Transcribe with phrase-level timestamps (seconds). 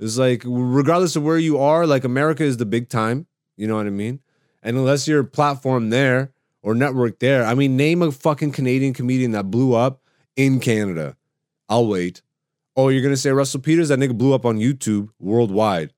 [0.00, 3.26] It's like regardless of where you are, like America is the big time.
[3.56, 4.20] You know what I mean?
[4.62, 6.32] And unless you're platform there
[6.62, 10.02] or network there, I mean, name a fucking Canadian comedian that blew up
[10.36, 11.16] in Canada.
[11.68, 12.22] I'll wait.
[12.76, 13.88] Oh, you're gonna say Russell Peters?
[13.88, 15.92] That nigga blew up on YouTube worldwide.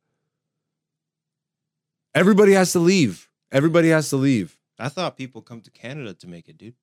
[2.14, 3.28] Everybody has to leave.
[3.52, 4.58] Everybody has to leave.
[4.78, 6.74] I thought people come to Canada to make it, dude.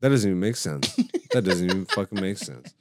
[0.00, 0.94] That doesn't even make sense.
[1.32, 2.74] that doesn't even fucking make sense.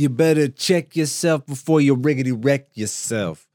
[0.00, 3.46] You better check yourself before you riggedy wreck yourself.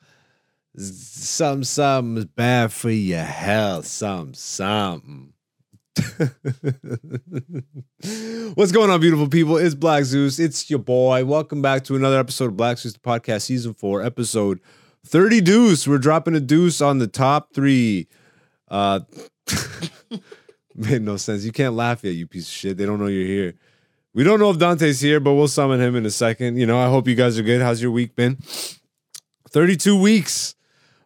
[0.78, 3.88] Something, something is bad for your health.
[3.88, 5.34] Something, something.
[8.54, 9.58] What's going on, beautiful people?
[9.58, 10.38] It's Black Zeus.
[10.38, 11.26] It's your boy.
[11.26, 14.60] Welcome back to another episode of Black Zeus the Podcast, Season 4, Episode
[15.04, 15.88] 30 Deuce.
[15.88, 18.08] We're dropping a deuce on the top three.
[18.68, 19.00] Uh,
[20.76, 21.44] made no sense.
[21.44, 22.78] You can't laugh yet, you piece of shit.
[22.78, 23.56] They don't know you're here.
[24.16, 26.56] We don't know if Dante's here, but we'll summon him in a second.
[26.56, 27.62] You know, I hope you guys are good.
[27.62, 28.38] How's your week been?
[29.50, 30.56] 32 weeks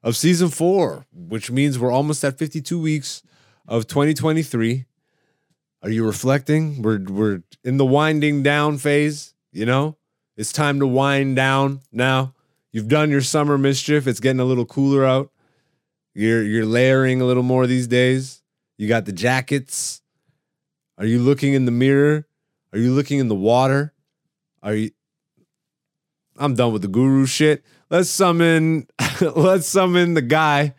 [0.04, 3.24] of season four, which means we're almost at 52 weeks
[3.68, 4.86] of 2023.
[5.82, 6.84] Are you reflecting?
[6.84, 9.98] We're we're in the winding down phase, you know?
[10.38, 12.36] It's time to wind down now.
[12.72, 14.06] You've done your summer mischief.
[14.06, 15.32] It's getting a little cooler out.
[16.14, 18.44] You're you're layering a little more these days.
[18.78, 20.04] You got the jackets.
[21.00, 22.28] Are you looking in the mirror?
[22.74, 23.94] Are you looking in the water?
[24.62, 24.92] Are you
[26.38, 27.64] I'm done with the guru shit.
[27.90, 28.88] Let's summon
[29.22, 30.74] let's summon the guy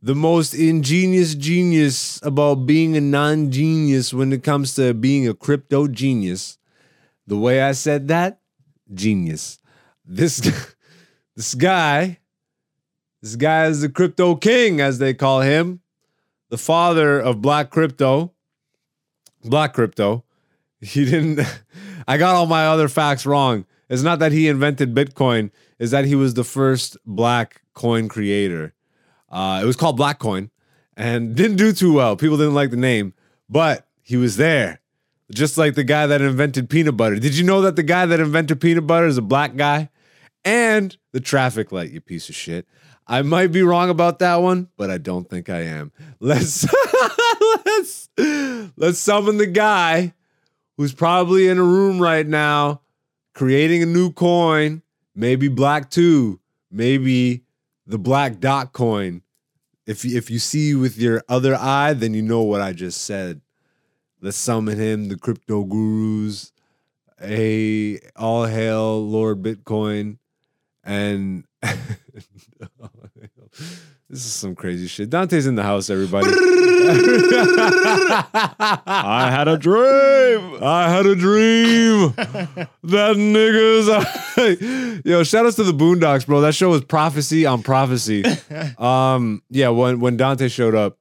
[0.00, 5.88] the most ingenious genius about being a non-genius when it comes to being a crypto
[5.88, 6.58] genius.
[7.26, 8.40] The way I said that,
[8.94, 9.58] genius.
[10.04, 10.38] This
[11.36, 12.18] this guy
[13.20, 15.80] this guy is the crypto king as they call him,
[16.50, 18.32] the father of black crypto.
[19.44, 20.24] Black crypto.
[20.80, 21.40] He didn't.
[22.08, 23.66] I got all my other facts wrong.
[23.88, 28.74] It's not that he invented Bitcoin, is that he was the first black coin creator.
[29.30, 30.50] Uh, it was called Black Coin
[30.96, 32.16] and didn't do too well.
[32.16, 33.14] People didn't like the name,
[33.48, 34.80] but he was there.
[35.30, 37.16] Just like the guy that invented peanut butter.
[37.16, 39.90] Did you know that the guy that invented peanut butter is a black guy?
[40.42, 42.66] And the traffic light, you piece of shit.
[43.06, 45.92] I might be wrong about that one, but I don't think I am.
[46.20, 46.66] Let's
[47.66, 48.08] let's
[48.76, 50.14] let's summon the guy
[50.78, 52.80] who's probably in a room right now
[53.34, 54.82] creating a new coin,
[55.14, 56.40] maybe black two,
[56.70, 57.42] maybe
[57.86, 59.22] the black dot coin.
[59.86, 63.02] If you, if you see with your other eye, then you know what I just
[63.02, 63.40] said.
[64.20, 66.52] Let's summon him, the crypto gurus.
[67.20, 70.18] A all hail Lord Bitcoin,
[70.84, 71.44] and
[74.10, 75.10] this is some crazy shit.
[75.10, 76.28] Dante's in the house, everybody.
[78.86, 80.58] I had a dream.
[80.62, 82.12] I had a dream.
[82.14, 83.88] that niggas.
[85.04, 86.40] Yo, shout outs to the Boondocks, bro.
[86.40, 88.24] That show was prophecy on prophecy.
[88.78, 90.98] Um, yeah, when when Dante showed up,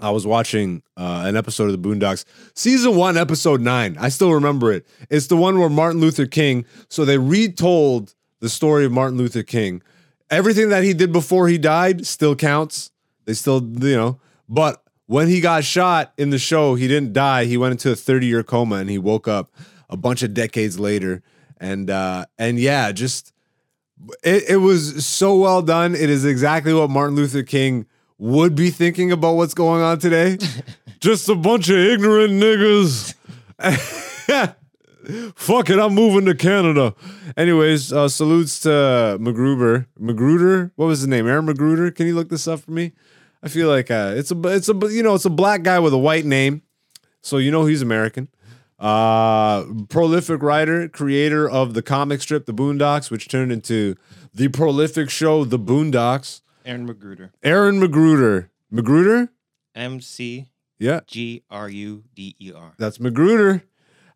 [0.00, 2.24] I was watching uh, an episode of the Boondocks,
[2.54, 3.96] season one, episode nine.
[4.00, 4.86] I still remember it.
[5.10, 6.64] It's the one where Martin Luther King.
[6.88, 9.82] So they retold the story of Martin Luther King.
[10.30, 12.90] Everything that he did before he died still counts.
[13.24, 17.44] They still, you know, but when he got shot in the show, he didn't die.
[17.44, 19.50] He went into a 30 year coma and he woke up
[19.88, 21.22] a bunch of decades later.
[21.58, 23.32] And uh and yeah, just
[24.22, 25.94] it, it was so well done.
[25.94, 27.86] It is exactly what Martin Luther King
[28.18, 30.38] would be thinking about what's going on today.
[31.00, 33.14] just a bunch of ignorant niggas.
[35.34, 36.94] Fuck it, I'm moving to Canada.
[37.36, 38.68] Anyways, uh, salutes to
[39.20, 39.86] McGruder.
[39.98, 41.26] McGruder, what was his name?
[41.26, 41.94] Aaron McGruder.
[41.94, 42.92] Can you look this up for me?
[43.42, 45.92] I feel like uh, it's a it's a you know it's a black guy with
[45.94, 46.62] a white name,
[47.22, 48.28] so you know he's American.
[48.78, 53.96] Uh, prolific writer, creator of the comic strip The Boondocks, which turned into
[54.34, 56.42] the prolific show The Boondocks.
[56.66, 57.30] Aaron McGruder.
[57.42, 58.50] Aaron McGruder.
[58.72, 59.30] McGruder?
[59.74, 62.74] M C Yeah, G R U D E R.
[62.78, 63.62] that's McGruder.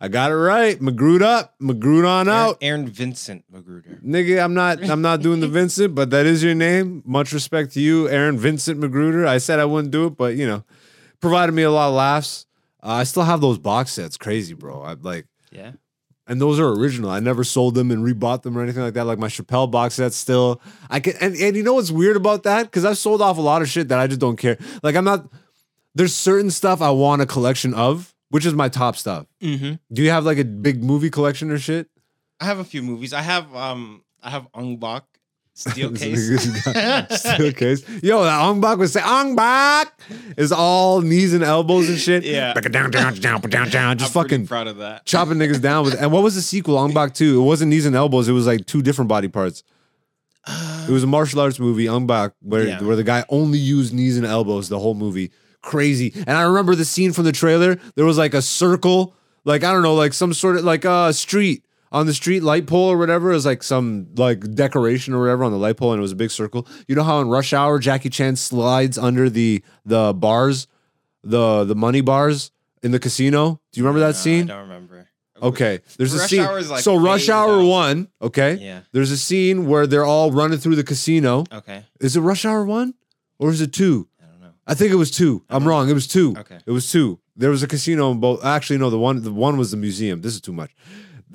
[0.05, 0.77] I got it right.
[0.81, 2.59] McGruder up, McGruder on out.
[2.61, 4.03] Aaron Vincent McGruder.
[4.05, 7.03] Nigga, I'm not I'm not doing the Vincent, but that is your name.
[7.07, 9.27] Much respect to you, Aaron Vincent McGruder.
[9.29, 10.65] I said I wouldn't do it, but you know,
[11.21, 12.47] provided me a lot of laughs.
[12.83, 14.17] Uh, I still have those box sets.
[14.17, 14.83] Crazy, bro.
[14.83, 15.71] I like Yeah.
[16.27, 17.09] and those are original.
[17.11, 19.05] I never sold them and rebought them or anything like that.
[19.07, 20.61] Like my Chappelle box set still.
[20.91, 22.65] I can and, and you know what's weird about that?
[22.65, 24.59] Because I've sold off a lot of shit that I just don't care.
[24.83, 25.29] Like I'm not
[25.95, 29.27] there's certain stuff I want a collection of, which is my top stuff.
[29.41, 29.75] Mm-hmm.
[29.93, 31.89] Do you have like a big movie collection or shit?
[32.41, 33.13] I have a few movies.
[33.13, 35.05] I have um I have Ong Bak
[35.55, 36.29] steel case.
[37.11, 37.87] Steel case.
[38.03, 39.93] Yo, that Ong Bak was say Ong Bak
[40.37, 42.25] is all knees and elbows and shit.
[42.25, 42.55] Yeah.
[42.55, 43.99] Down, down, down, down, down.
[43.99, 45.05] Just I'm fucking proud of that.
[45.05, 46.01] chopping niggas down with.
[46.01, 46.79] And what was the sequel?
[46.79, 47.41] Ong Bak 2.
[47.41, 48.29] It wasn't knees and elbows.
[48.29, 49.63] It was like two different body parts.
[50.89, 52.83] It was a martial arts movie, Ong Bak, where, Yeah.
[52.83, 55.31] where the guy only used knees and elbows the whole movie.
[55.63, 56.13] Crazy.
[56.15, 57.79] And I remember the scene from the trailer.
[57.95, 59.15] There was like a circle,
[59.45, 62.67] like, I don't know, like some sort of like a street on the street light
[62.67, 63.31] pole or whatever.
[63.31, 66.13] It was like some like decoration or whatever on the light pole, and it was
[66.13, 66.67] a big circle.
[66.89, 70.67] You know how in Rush Hour, Jackie Chan slides under the the bars,
[71.23, 72.51] the the money bars
[72.83, 73.61] in the casino?
[73.73, 74.51] Do you remember that No, scene?
[74.51, 75.09] I don't remember.
[75.43, 76.45] Okay, there's a scene.
[76.45, 77.67] Like, so Rush Hour out.
[77.67, 78.55] one, okay.
[78.55, 78.81] Yeah.
[78.93, 81.45] There's a scene where they're all running through the casino.
[81.53, 81.85] Okay.
[82.01, 82.95] Is it Rush Hour one
[83.41, 84.07] or is it two?
[84.67, 84.73] I don't know.
[84.73, 85.43] I think it was two.
[85.51, 85.89] I'm wrong.
[85.91, 86.35] It was two.
[86.39, 86.59] Okay.
[86.65, 87.19] It was two.
[87.37, 88.45] There was a casino in both.
[88.45, 88.91] Actually, no.
[88.91, 90.21] The one, the one was the museum.
[90.23, 90.71] This is too much.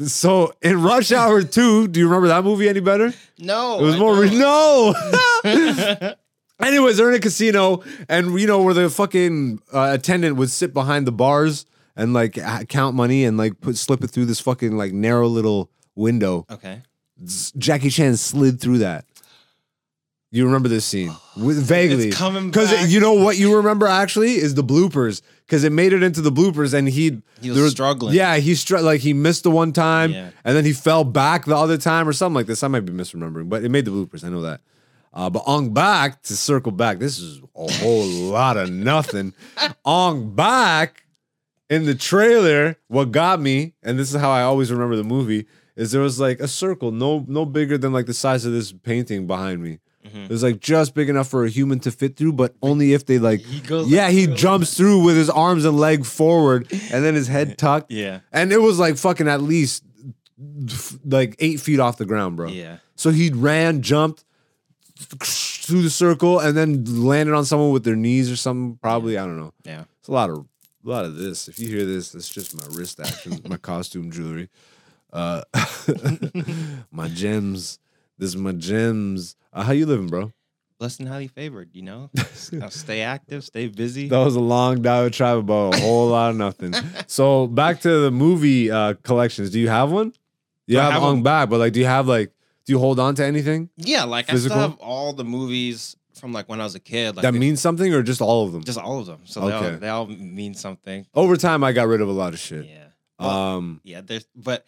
[0.06, 3.13] So in Rush Hour two, do you remember that movie any better?
[3.39, 3.79] No.
[3.79, 4.15] It was I more.
[4.15, 4.94] Re- no.
[6.59, 10.73] Anyways, they're in a casino, and you know where the fucking uh, attendant would sit
[10.73, 11.65] behind the bars
[11.95, 15.69] and like count money and like put slip it through this fucking like narrow little
[15.95, 16.45] window.
[16.50, 16.81] okay.
[17.57, 19.06] Jackie Chan slid through that.
[20.31, 24.35] You remember this scene with vaguely It's coming because you know what you remember actually
[24.35, 28.13] is the bloopers because it made it into the bloopers and he He was struggling.
[28.13, 30.29] Yeah, he str- like he missed the one time Yeah.
[30.44, 32.62] and then he fell back the other time or something like this.
[32.63, 34.24] I might be misremembering, but it made the bloopers.
[34.25, 34.59] I know that.
[35.13, 39.33] Uh, but on back to circle back, this is a whole lot of nothing.
[39.85, 41.06] on back
[41.69, 45.47] in the trailer, what got me, and this is how I always remember the movie,
[45.75, 48.71] is there was like a circle, no no bigger than like the size of this
[48.73, 49.80] painting behind me.
[50.07, 50.24] Mm-hmm.
[50.24, 53.06] It was like just big enough for a human to fit through, but only if
[53.06, 53.42] they like.
[53.42, 57.27] He goes yeah, he jumps through with his arms and leg forward, and then his
[57.27, 57.92] head tucked.
[57.92, 58.19] Yeah.
[58.31, 59.83] And it was like fucking at least
[61.06, 62.50] like eight feet off the ground, bro.
[62.50, 62.77] Yeah.
[62.95, 64.24] So he ran, jumped
[64.98, 68.80] through the circle, and then landed on someone with their knees or something.
[68.81, 69.54] Probably, I don't know.
[69.63, 69.83] Yeah.
[70.00, 70.45] It's a lot of
[70.86, 71.48] a lot of this.
[71.48, 74.50] If you hear this, it's just my wrist action, my costume jewelry,
[75.12, 75.44] uh,
[76.92, 77.80] my gems.
[78.18, 79.36] This is my gems.
[79.54, 80.31] Uh, how you living, bro?
[80.80, 82.10] Blessed and highly favored, you know?
[82.69, 84.10] Stay active, stay busy.
[84.10, 86.74] That was a long dive travel about a whole lot of nothing.
[87.08, 89.50] So back to the movie uh, collections.
[89.50, 90.14] Do you have one?
[90.68, 91.24] You have, have on one?
[91.24, 92.31] back, but like, do you have like,
[92.66, 94.58] do you hold on to anything Yeah, like Physical?
[94.58, 97.16] I still have all the movies from like when I was a kid.
[97.16, 98.64] Like that they- means something, or just all of them?
[98.64, 99.22] just all of them.
[99.24, 101.08] So they all they all mean something.
[101.16, 102.66] Over time, I got rid of a lot of shit.
[102.66, 102.84] Yeah.
[103.19, 104.66] Well, Um, yeah, there's but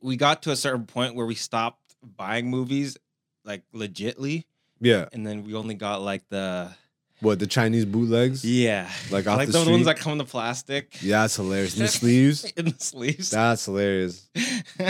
[0.00, 1.85] we got to a certain point where we stopped
[2.16, 2.96] buying movies
[3.44, 4.44] like legitly,
[4.80, 5.06] yeah.
[5.12, 6.70] and then we only got like the
[7.20, 8.44] What the Chinese bootlegs?
[8.44, 9.72] yeah, Like off like the those street?
[9.72, 11.74] ones that come in the plastic Yeah, that's hilarious.
[11.76, 12.44] In the sleeves.
[12.56, 13.30] in the sleeves.
[13.30, 14.28] That's hilarious.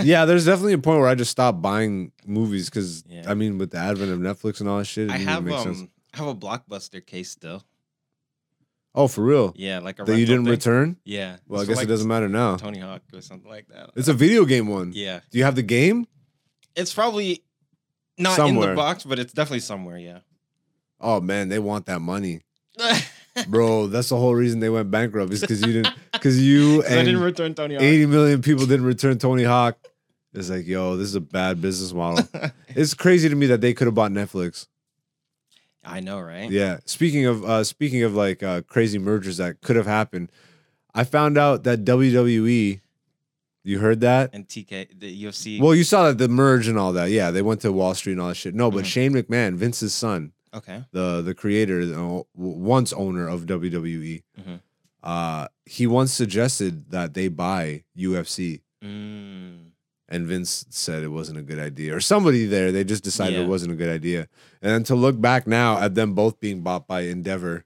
[0.02, 3.30] Yeah, there's definitely a point where I just stopped buying movies because Yeah.
[3.30, 5.62] I mean, with the advent of Netflix and all that shit, it I have um
[5.74, 5.90] sense.
[6.14, 7.62] I have a blockbuster case still.
[8.94, 9.52] Oh, for real?
[9.56, 10.50] Yeah, like a That you didn't thing.
[10.52, 10.96] return?
[11.04, 11.36] Yeah.
[11.46, 12.56] Well, I guess like, it doesn't matter now.
[12.56, 13.90] Tony Hawk or something like that.
[13.94, 14.92] It's a video game one.
[14.94, 15.20] yeah.
[15.30, 16.06] Do you have the game?
[16.76, 17.42] It's probably
[18.18, 18.70] not Somewhere.
[18.70, 19.98] in the box, but it's definitely somewhere.
[19.98, 20.18] Yeah.
[21.00, 22.40] Oh man, they want that money,
[23.48, 23.86] bro.
[23.86, 26.96] That's the whole reason they went bankrupt is because you didn't, because you 'Cause I
[26.96, 27.82] didn't and return Tony Hawk.
[27.82, 29.76] 80 million people didn't return Tony Hawk.
[30.32, 32.28] It's like, yo, this is a bad business model.
[32.68, 34.66] it's crazy to me that they could have bought Netflix.
[35.84, 36.50] I know, right?
[36.50, 36.78] Yeah.
[36.84, 40.30] Speaking of uh speaking of like uh crazy mergers that could have happened,
[40.94, 42.80] I found out that WWE,
[43.68, 44.30] you heard that?
[44.32, 45.60] And TK, the UFC.
[45.60, 47.10] Well, you saw that the merge and all that.
[47.10, 48.54] Yeah, they went to Wall Street and all that shit.
[48.54, 48.88] No, but Mhm.
[48.88, 50.84] Shane McMahon, Vince's son, okay.
[50.92, 54.60] the the creator, the, once owner of WWE, Mhm.
[55.02, 59.72] uh, he once suggested that they buy UFC, Mm.
[60.08, 63.48] and Vince said it wasn't a good idea, or somebody there they just decided it
[63.48, 64.28] wasn't a good idea.
[64.62, 67.64] And then to look back now at them both being bought by Endeavor,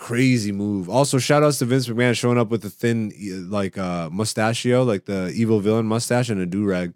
[0.00, 0.88] crazy move.
[0.88, 3.12] Also, shout outs to Vince McMahon showing up with a thin
[3.50, 6.94] like uh mustachio, like the evil villain mustache and a do rag.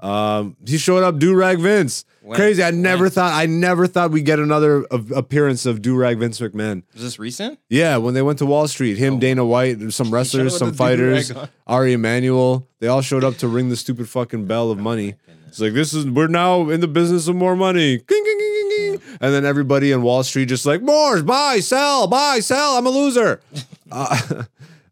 [0.00, 2.04] Um, he showed up do rag Vince.
[2.22, 2.36] When?
[2.36, 2.62] Crazy.
[2.62, 3.10] I never When?
[3.12, 6.82] thought I never thought we'd get another appearance of do rag Vince McMahon.
[6.92, 7.58] Was this recent?
[7.68, 9.20] Yeah, when they went to Wall Street, him, Oh.
[9.20, 11.32] Dana White, some wrestlers, some fighters.
[11.66, 15.14] Ari Emanuel, they all showed up to ring the stupid fucking bell of money.
[15.46, 17.98] It's like this is we're now in the business of more money.
[17.98, 18.21] Ging,
[19.22, 22.76] And then everybody in Wall Street just like more, buy, sell, buy, sell.
[22.76, 23.40] I'm a loser.
[23.92, 24.44] uh,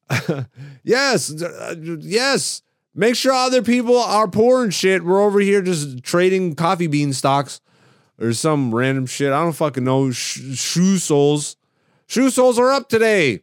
[0.85, 2.63] yes, uh, yes.
[2.95, 5.05] Make sure other people are poor and shit.
[5.05, 7.61] We're over here just trading coffee bean stocks
[8.21, 9.33] or some random shit.
[9.33, 10.13] I don't fucking know.
[10.13, 11.57] Sh- shoe soles.
[12.07, 13.41] Shoe soles are up today.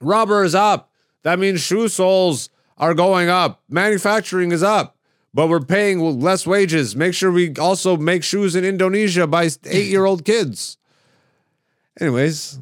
[0.00, 0.90] Rubber is up.
[1.22, 2.48] That means shoe soles
[2.78, 3.62] are going up.
[3.68, 4.96] Manufacturing is up,
[5.32, 6.96] but we're paying less wages.
[6.96, 10.76] Make sure we also make shoes in Indonesia by eight year old kids.
[12.00, 12.58] Anyways,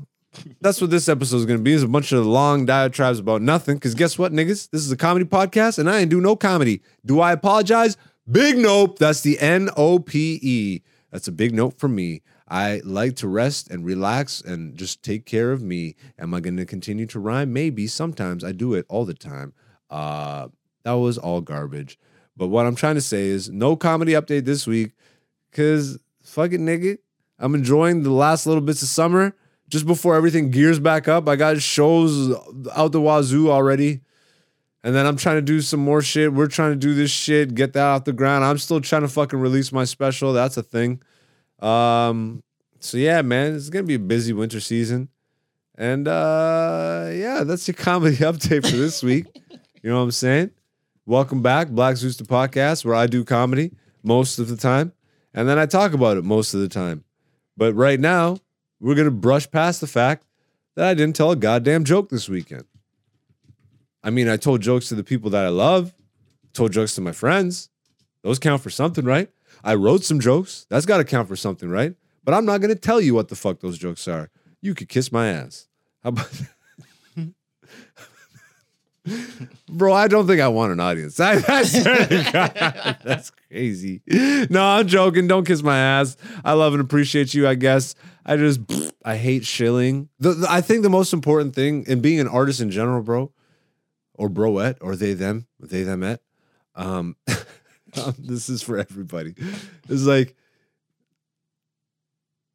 [0.61, 3.43] that's what this episode is going to be is a bunch of long diatribes about
[3.43, 3.77] nothing.
[3.77, 4.71] Because guess what, niggas?
[4.71, 6.83] This is a comedy podcast, and I ain't do no comedy.
[7.05, 7.97] Do I apologize?
[8.31, 8.99] Big nope.
[8.99, 10.83] That's the N O P E.
[11.11, 12.23] That's a big note for me.
[12.51, 15.97] I like to rest and relax and just take care of me.
[16.19, 17.53] Am I going to continue to rhyme?
[17.53, 17.87] Maybe.
[17.87, 19.53] Sometimes I do it all the time.
[19.91, 20.49] Uh,
[20.85, 21.99] that was all garbage.
[22.39, 24.93] But what I'm trying to say is no comedy update this week
[25.51, 26.99] because fuck it, nigga.
[27.41, 29.35] I'm enjoying the last little bits of summer
[29.69, 31.29] just before everything gears back up.
[31.29, 32.35] I got shows
[32.75, 34.01] out the wazoo already.
[34.85, 36.33] And then I'm trying to do some more shit.
[36.33, 38.45] We're trying to do this shit, get that off the ground.
[38.45, 40.33] I'm still trying to fucking release my special.
[40.33, 41.03] That's a thing.
[41.59, 42.45] Um,
[42.79, 45.09] so yeah, man, it's gonna be a busy winter season.
[45.75, 49.27] And uh yeah, that's your comedy update for this week.
[49.83, 50.51] you know what I'm saying?
[51.09, 53.73] Welcome back, Black Zeus the podcast, where I do comedy
[54.03, 54.93] most of the time.
[55.33, 57.03] And then I talk about it most of the time.
[57.57, 58.41] But right now,
[58.79, 60.27] we're to brush past the fact
[60.77, 62.65] that I didn't tell a goddamn joke this weekend.
[64.05, 65.95] I mean, I told jokes to the people that I love,
[66.53, 67.71] told jokes to my friends.
[68.23, 69.31] Those count for something, right?
[69.65, 70.67] I wrote some jokes.
[70.69, 71.95] That's got to count for something, right?
[72.23, 74.29] But I'm not going to tell you what the fuck those jokes are.
[74.61, 75.69] You could kiss my ass.
[76.03, 76.31] How about
[79.69, 81.19] Bro, I don't think I want an audience.
[81.21, 81.37] I,
[83.05, 84.03] that's crazy.
[84.51, 85.27] No, I'm joking.
[85.27, 86.17] Don't kiss my ass.
[86.45, 87.95] I love and appreciate you, I guess.
[88.25, 88.61] I just,
[89.05, 90.09] I hate shilling.
[90.19, 93.33] The, the- I think the most important thing in being an artist in general, bro,
[94.15, 96.23] or broette, or they, them, they, them, it,
[96.75, 97.17] um,
[98.19, 99.35] this is for everybody.
[99.89, 100.37] It's like,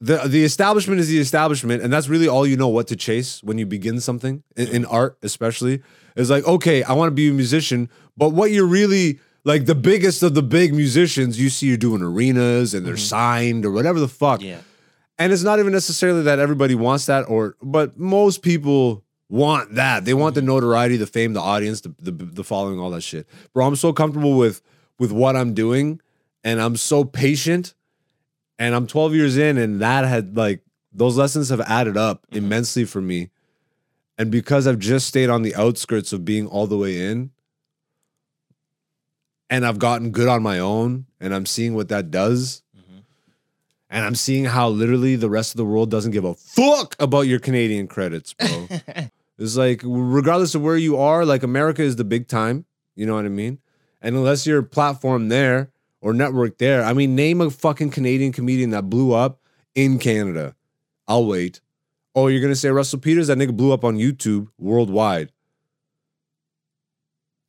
[0.03, 3.41] the the establishment is the establishment, and that's really all you know what to chase
[3.41, 5.81] when you begin something in, in art, especially.
[6.17, 9.75] Is like, okay, I want to be a musician, but what you're really like the
[9.75, 13.01] biggest of the big musicians, you see, you're doing arenas and they're mm-hmm.
[13.01, 14.41] signed or whatever the fuck.
[14.41, 14.59] Yeah.
[15.17, 20.03] And it's not even necessarily that everybody wants that, or but most people want that.
[20.03, 20.49] They want the mm-hmm.
[20.49, 23.25] notoriety, the fame, the audience, the, the the following, all that shit.
[23.53, 24.61] Bro, I'm so comfortable with
[24.99, 26.01] with what I'm doing,
[26.43, 27.73] and I'm so patient.
[28.59, 30.61] And I'm 12 years in, and that had like
[30.93, 32.37] those lessons have added up Mhm.
[32.37, 33.29] immensely for me.
[34.17, 37.31] And because I've just stayed on the outskirts of being all the way in,
[39.49, 43.03] and I've gotten good on my own, and I'm seeing what that does Mhm.
[43.89, 47.21] and I'm seeing how literally the rest of the world doesn't give a fuck about
[47.21, 48.67] your Canadian credits, bro.
[49.39, 52.65] it's like regardless of where you are, like America is the big time.
[52.95, 53.57] You know what I mean?
[54.01, 55.71] And unless you're platform there
[56.03, 59.39] or network there, I mean, name a fucking Canadian comedian that blew up
[59.73, 60.53] in Canada.
[61.07, 61.61] I'll wait.
[62.13, 63.27] Oh, you're gonna say Russell Peters?
[63.27, 65.31] That nigga blew up on YouTube worldwide.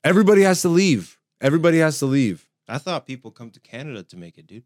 [0.04, 1.18] Everybody has to leave.
[1.40, 2.48] Everybody has to leave.
[2.68, 4.62] I thought people come to Canada to make it, dude.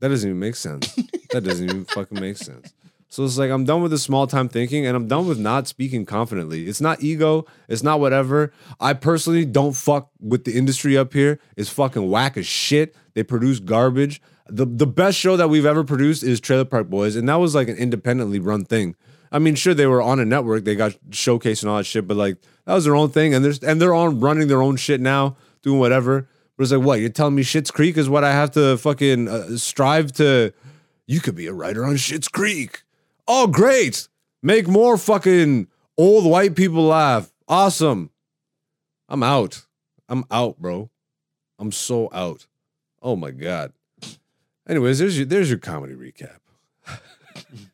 [0.00, 0.94] That doesn't even make sense.
[1.30, 2.74] that doesn't even fucking make sense.
[3.10, 5.66] So it's like I'm done with the small time thinking and I'm done with not
[5.66, 6.68] speaking confidently.
[6.68, 8.52] It's not ego, it's not whatever.
[8.80, 11.40] I personally don't fuck with the industry up here.
[11.56, 12.94] It's fucking whack as shit.
[13.14, 14.20] They produce garbage.
[14.46, 17.54] The the best show that we've ever produced is Trailer Park Boys, and that was
[17.54, 18.94] like an independently run thing.
[19.30, 22.06] I mean, sure they were on a network, they got showcased and all that shit,
[22.06, 24.76] but like that was their own thing, and there's and they're on running their own
[24.76, 26.28] shit now, doing whatever.
[26.56, 27.00] But it's like, what?
[27.00, 30.52] You're telling me Schitt's Creek is what I have to fucking uh, strive to?
[31.06, 32.82] You could be a writer on Schitt's Creek.
[33.30, 34.08] Oh, great!
[34.42, 35.68] Make more fucking
[35.98, 37.30] old white people laugh.
[37.46, 38.10] Awesome.
[39.08, 39.66] I'm out.
[40.08, 40.90] I'm out, bro.
[41.58, 42.46] I'm so out.
[43.02, 43.72] Oh my god.
[44.68, 46.38] Anyways, there's your there's your comedy recap.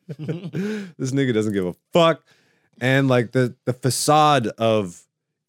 [0.17, 2.23] this nigga doesn't give a fuck,
[2.79, 5.01] and like the the facade of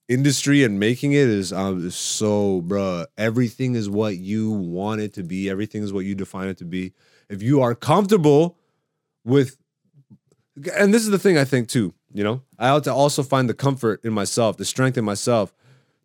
[0.08, 3.06] industry and making it is um so bruh.
[3.16, 5.50] Everything is what you want it to be.
[5.50, 6.92] Everything is what you define it to be.
[7.28, 8.56] If you are comfortable
[9.24, 9.56] with,
[10.74, 11.94] and this is the thing I think too.
[12.12, 15.52] You know, I ought to also find the comfort in myself, the strength in myself,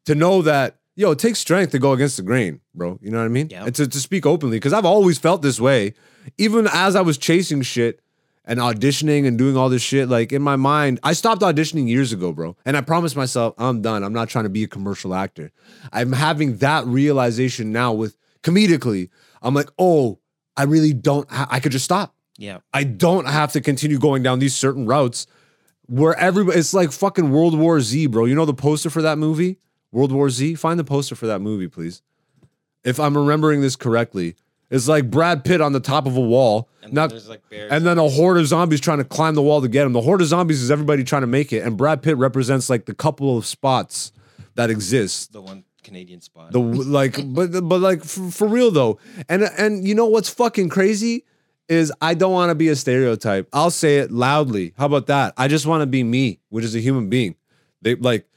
[0.05, 2.99] to know that yo, it takes strength to go against the grain, bro.
[3.01, 3.49] You know what I mean?
[3.49, 3.65] Yeah.
[3.65, 5.93] And to, to speak openly because I've always felt this way,
[6.37, 8.01] even as I was chasing shit
[8.45, 10.09] and auditioning and doing all this shit.
[10.09, 12.55] Like in my mind, I stopped auditioning years ago, bro.
[12.65, 14.03] And I promised myself, I'm done.
[14.03, 15.51] I'm not trying to be a commercial actor.
[15.91, 19.09] I'm having that realization now with comedically.
[19.41, 20.19] I'm like, oh,
[20.57, 21.29] I really don't.
[21.31, 22.15] Ha- I could just stop.
[22.41, 22.59] Yeah.
[22.73, 25.27] I don't have to continue going down these certain routes
[25.85, 28.25] where everybody it's like fucking World War Z, bro.
[28.25, 29.59] You know the poster for that movie?
[29.91, 30.55] World War Z?
[30.55, 32.01] Find the poster for that movie, please.
[32.83, 34.35] If I'm remembering this correctly.
[34.71, 36.69] It's like Brad Pitt on the top of a wall.
[36.81, 37.71] And Now, then there's like bears.
[37.71, 39.91] and then a horde of zombies trying to climb the wall to get him.
[39.91, 42.85] The horde of zombies is everybody trying to make it, and Brad Pitt represents like
[42.85, 44.13] the couple of spots
[44.55, 45.33] that exist.
[45.33, 46.53] the one Canadian spot.
[46.53, 50.69] The like, but but like for, for real though, and and you know what's fucking
[50.69, 51.25] crazy
[51.71, 53.47] is I don't want to be a stereotype.
[53.53, 54.73] I'll say it loudly.
[54.77, 55.33] How about that?
[55.37, 57.35] I just want to be me, which is a human being.
[57.81, 58.27] They like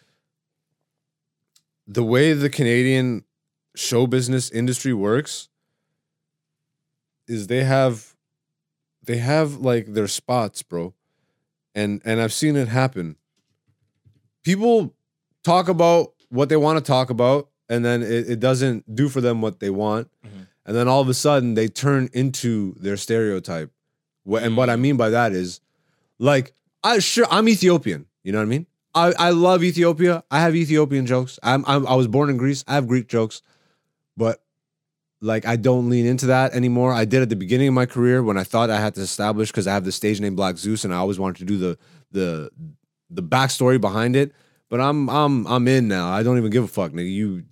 [1.87, 3.25] the way the Canadian
[3.75, 5.49] show business industry works
[7.27, 8.15] is they have
[9.03, 10.95] they have like their spots, bro.
[11.75, 13.17] And and I've seen it happen.
[14.45, 14.95] People
[15.43, 19.21] talk about what they want to talk about, and then it, it doesn't do for
[19.21, 20.09] them what they want.
[20.25, 20.44] Mhm.
[20.67, 23.71] And then all of a sudden they turn into their stereotype.
[24.27, 24.81] And what I mm.
[24.81, 25.61] mean by that is
[26.19, 28.07] like I sure I'm Ethiopian.
[28.23, 28.67] You know what I mean?
[28.95, 30.23] I, I love Ethiopia.
[30.31, 31.39] I have Ethiopian jokes.
[31.43, 32.65] I'm, I'm I was born in Greece.
[32.69, 33.43] I have Greek jokes,
[34.17, 34.41] but
[35.21, 36.93] like I don't lean into that anymore.
[36.93, 39.51] I did at the beginning of my career when I thought I had to establish
[39.51, 41.79] because I have the stage name Black Zeus and I always wanted to do the
[42.13, 42.51] the
[43.11, 44.33] the backstory behind it.
[44.71, 46.11] But I'm I'm I'm in now.
[46.11, 47.13] I don't even give a fuck, nigga.
[47.13, 47.45] You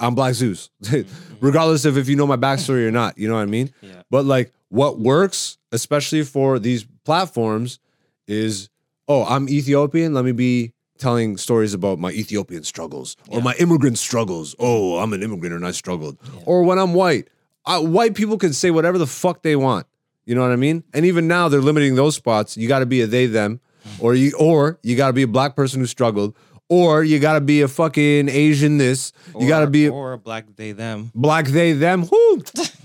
[0.00, 0.70] I'm Black Zeus.
[0.82, 1.06] Mm.
[1.40, 3.18] Regardless of if you know my backstory or not.
[3.18, 3.72] You know what I mean?
[3.80, 4.02] yeah.
[4.10, 7.78] But like what works, especially for these platforms,
[8.26, 8.68] is
[9.08, 10.12] oh, I'm Ethiopian.
[10.14, 13.44] Let me be telling stories about my Ethiopian struggles or Yeah.
[13.44, 14.54] my immigrant struggles.
[14.58, 16.18] Oh, I'm an immigrant and I struggled.
[16.24, 16.40] Yeah.
[16.44, 17.28] Or when I'm white,
[17.64, 19.86] I, white people can say whatever the fuck they want.
[20.26, 20.84] You know what I mean?
[20.92, 22.56] And even now they're limiting those spots.
[22.56, 24.02] You got to be a they them, mm.
[24.02, 26.34] or you or you got to be a black person who struggled,
[26.68, 29.12] or you got to be a fucking Asian this.
[29.38, 31.10] you got to Or- be or a black they them.
[31.14, 32.06] black they them.
[32.10, 32.42] Whoo!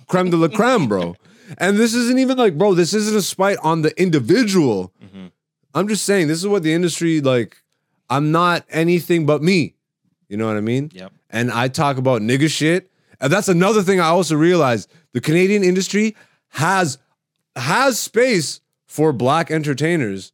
[0.08, 1.16] Creme de la creme bro.
[1.58, 4.92] And this isn't even like bro this isn't a spite on the individual.
[5.04, 5.32] Mhm.
[5.76, 7.58] i'm just saying this is what the industry like
[8.10, 9.76] i'm not anything but me.
[10.30, 10.90] You know what i mean?
[10.94, 11.12] Yep.
[11.30, 12.90] and i talk about nigga shit.
[13.20, 14.90] And that's another thing i also realized.
[15.14, 16.16] The canadian industry
[16.50, 16.98] has
[17.56, 20.32] has space for black entertainers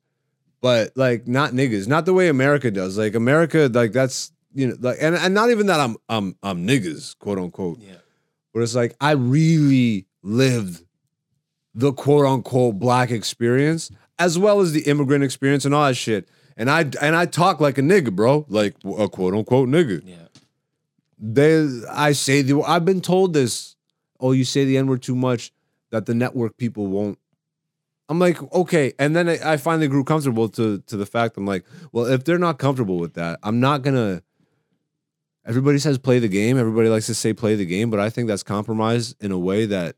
[0.62, 4.76] but like not niggas not the way america does like america like that's you know
[4.80, 7.94] like and, and not even that i'm i'm i'm niggas quote unquote Yeah.
[8.54, 10.84] but it's like I really lived
[11.76, 16.28] the quote unquote black experience as well as the immigrant experience and all that shit.
[16.58, 20.02] And I and I talk like a nigga, bro, like a quote unquote nigga.
[20.04, 20.16] Yeah.
[21.18, 23.76] They, I say the, I've been told this.
[24.20, 25.54] Oh, you say the n word too much,
[25.92, 27.18] that the network people won't.
[28.10, 31.46] I'm like, okay, and then I, I finally grew comfortable to to the fact I'm
[31.46, 34.24] like, well, if they're not comfortable with that, I'm not gonna.
[35.46, 36.58] Everybody says play the game.
[36.58, 39.66] Everybody likes to say play the game, but I think that's compromise in a way
[39.68, 39.96] that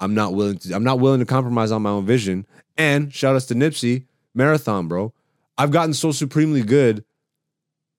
[0.00, 0.74] I'm not willing to.
[0.74, 2.46] I'm not willing to compromise on my own vision.
[2.76, 5.14] And shout outs to Nipsey Marathon, bro.
[5.56, 7.04] I've gotten so supremely good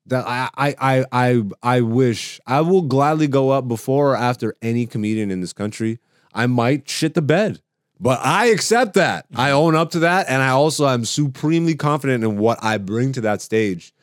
[0.06, 4.56] that I I I I I wish I will gladly go up before or after
[4.62, 6.00] any comedian in this country.
[6.34, 7.62] I might shit the bed.
[8.00, 9.26] But I accept that.
[9.36, 10.28] I own up to that.
[10.30, 13.94] And I also am supremely confident in what I bring to that stage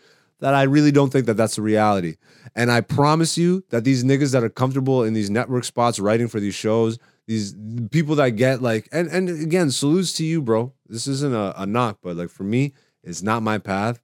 [0.41, 2.17] that I really don't think that that's the reality.
[2.55, 6.29] And I promise you that these niggas that are comfortable in these network spots writing
[6.29, 7.55] for these shows, these
[7.91, 10.73] people that get like, and, and again, salutes to you, bro.
[10.87, 14.03] This isn't a, a knock, but like for me, it's not my path.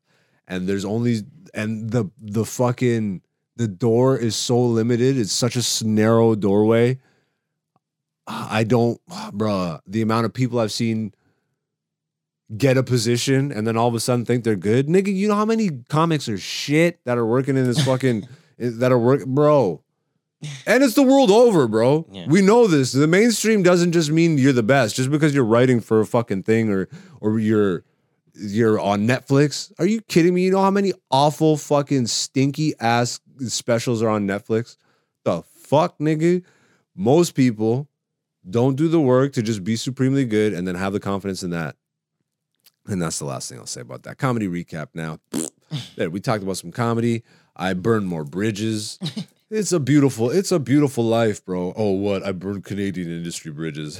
[0.49, 1.21] And there's only,
[1.53, 3.23] and the, the fucking,
[3.57, 5.19] the door is so limited.
[5.19, 6.99] It's such a narrow doorway.
[8.31, 11.13] I don't, bruh, the amount of people I've seen
[12.57, 14.87] get a position and then all of a sudden think they're good.
[14.89, 18.27] Nigga, you know how many comics are shit that are working in this fucking,
[18.59, 19.83] that are work, bro.
[20.67, 22.07] And it's the world over, bro.
[22.11, 22.27] Yeah.
[22.29, 22.93] We know this.
[22.93, 26.45] The mainstream doesn't just mean you're the best just because you're writing for a fucking
[26.45, 26.89] thing or
[27.21, 27.85] or you're
[28.33, 29.71] you're on Netflix.
[29.79, 30.45] Are you kidding me?
[30.45, 34.79] You know how many awful fucking stinky ass specials are on Netflix?
[35.25, 36.43] The fuck, nigga?
[36.97, 37.90] Most people
[38.49, 41.51] don't do the work to just be supremely good and then have the confidence in
[41.51, 41.77] that.
[42.87, 44.19] And that's the last thing I'll say about that.
[44.19, 45.19] Comedy recap now.
[45.97, 47.23] there, we talked about some comedy.
[47.55, 48.99] I burned more bridges.
[49.53, 51.73] It's a beautiful, it's a beautiful life, bro.
[51.75, 52.23] Oh, what?
[52.23, 53.99] I burned Canadian industry bridges.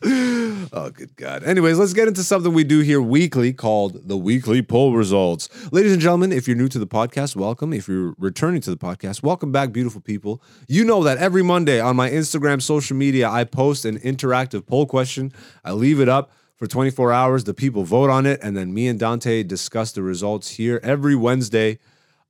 [0.72, 1.42] oh, good God.
[1.44, 5.48] Anyways, let's get into something we do here weekly called the weekly poll results.
[5.72, 7.72] Ladies and gentlemen, if you're new to the podcast, welcome.
[7.72, 10.42] If you're returning to the podcast, welcome back, beautiful people.
[10.68, 14.86] You know that every Monday on my Instagram social media, I post an interactive poll
[14.86, 15.32] question.
[15.64, 17.44] I leave it up for 24 hours.
[17.44, 21.16] The people vote on it, and then me and Dante discuss the results here every
[21.16, 21.78] Wednesday.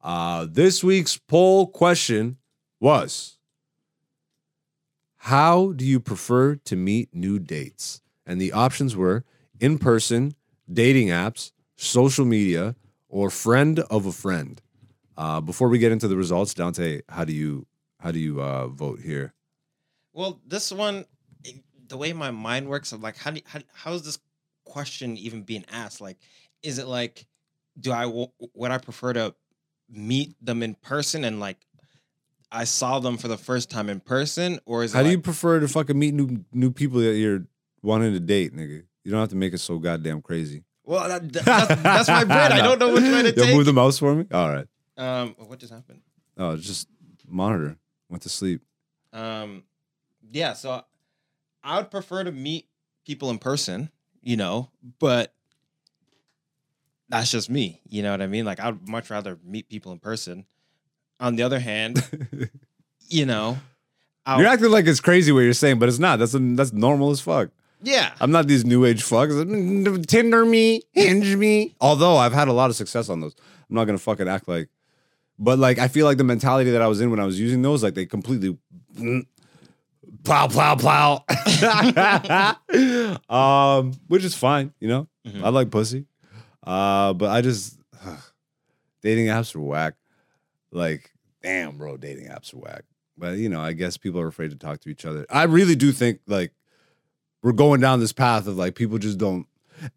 [0.02, 2.38] Uh, this week's poll question
[2.80, 3.38] was
[5.16, 8.01] How do you prefer to meet new dates?
[8.26, 9.24] And the options were
[9.60, 10.34] in person,
[10.72, 12.76] dating apps, social media,
[13.08, 14.60] or friend of a friend.
[15.16, 17.66] Uh, before we get into the results, Dante, how do you
[18.00, 19.34] how do you uh, vote here?
[20.12, 21.04] Well, this one,
[21.88, 24.18] the way my mind works, I'm like, how do how, how is this
[24.64, 26.00] question even being asked?
[26.00, 26.18] Like,
[26.62, 27.26] is it like,
[27.78, 29.34] do I would I prefer to
[29.90, 31.58] meet them in person and like
[32.50, 35.18] I saw them for the first time in person, or is it How do you
[35.18, 37.46] prefer to fucking meet new new people that you're
[37.82, 38.82] wanting to date, nigga?
[39.04, 40.64] You don't have to make it so goddamn crazy.
[40.84, 42.52] Well, that, that- that's, that's my brain.
[42.52, 43.56] I don't know which way to Yo, take.
[43.56, 44.26] move the mouse for me.
[44.32, 44.66] All right.
[44.96, 46.00] Um, what just happened?
[46.36, 46.88] Oh, just
[47.28, 47.76] monitor.
[48.08, 48.62] Went to sleep.
[49.12, 49.64] Um,
[50.30, 50.82] yeah, so
[51.62, 52.66] I would prefer to meet
[53.06, 53.90] people in person,
[54.22, 55.34] you know, but
[57.08, 57.80] that's just me.
[57.88, 58.44] You know what I mean?
[58.44, 60.46] Like I'd much rather meet people in person.
[61.20, 62.02] On the other hand,
[63.08, 63.58] you know,
[64.26, 66.18] I'll- You're acting like it's crazy what you're saying, but it's not.
[66.18, 67.50] That's that's normal as fuck.
[67.82, 70.06] Yeah, I'm not these new age fucks.
[70.06, 71.74] Tinder me, hinge me.
[71.80, 73.34] Although I've had a lot of success on those.
[73.68, 74.68] I'm not gonna fucking act like.
[75.38, 77.62] But like I feel like the mentality that I was in when I was using
[77.62, 78.56] those, like they completely
[80.24, 81.24] plow, plow, plow.
[83.28, 85.08] um, which is fine, you know.
[85.26, 85.42] Mhm.
[85.42, 86.06] I like pussy.
[86.62, 87.78] Uh, but I just
[89.02, 89.94] dating apps are whack.
[90.70, 91.10] Like,
[91.42, 92.84] damn, bro, dating apps are whack.
[93.18, 95.26] But you know, I guess people are afraid to talk to each other.
[95.28, 96.52] I really do think like
[97.42, 99.46] we're going down this path of like people just don't.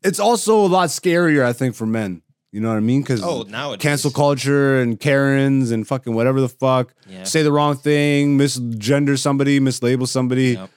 [0.04, 2.22] It's also a lot scarier, I think, for men.
[2.52, 3.02] You know what I mean?
[3.02, 3.82] Because Oh, nowadays.
[3.84, 6.94] cancel culture and Karens and fucking whatever the fuck.
[7.08, 7.24] Yeah.
[7.24, 10.54] Say the wrong thing, misgender somebody, mislabel somebody.
[10.54, 10.70] Yep.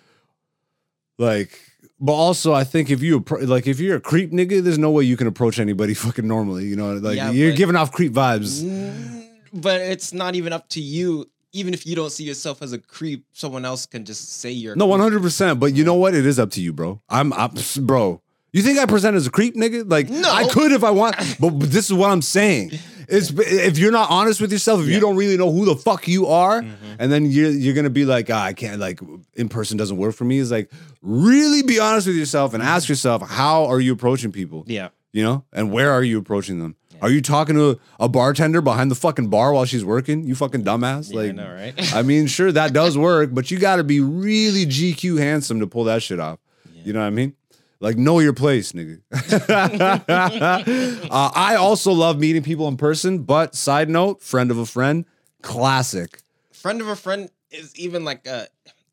[1.18, 1.58] Like,
[2.00, 5.04] but also I think if you like if you're a creep nigga, there's no way
[5.04, 6.66] you can approach anybody fucking normally.
[6.66, 8.62] You know, like Yeah, you're but- giving off creep vibes.
[8.62, 11.28] Mm, But it's not even up to you.
[11.52, 14.76] Even if you don't see yourself as a creep, someone else can just say you're.
[14.76, 15.58] No, one hundred percent.
[15.60, 16.14] But you know what?
[16.14, 17.00] It is up to you, bro.
[17.08, 18.20] I'm, I'm, bro.
[18.52, 19.90] You think I present as a creep, nigga?
[19.90, 20.30] Like No.
[20.32, 22.72] I could if I want, but, but this is what I'm saying.
[23.10, 26.06] It's if you're not honest with yourself, if you don't really know who the fuck
[26.08, 26.74] you are, Mhm.
[26.98, 29.00] and then you're you're gonna be like, ah, I can't like
[29.34, 30.36] in person doesn't work for me.
[30.36, 34.64] Is like really be honest with yourself and ask yourself how are you approaching people,
[34.66, 34.88] Yeah.
[35.14, 36.76] you know, and where are you approaching them?
[37.00, 40.24] Are you talking to a bartender behind the fucking bar while she's working?
[40.24, 41.12] You fucking dumbass.
[41.12, 41.94] Yeah, I like, know, right?
[41.94, 45.66] I mean, sure that does work, but you got to be really GQ handsome to
[45.66, 46.38] pull that shit off.
[46.84, 47.34] You know what I mean?
[47.80, 49.00] Like know your place, nigga.
[51.10, 55.04] uh, I also love meeting people in person, but side note, friend of a friend,
[55.42, 56.22] classic.
[56.52, 58.48] friend of a friend is even like a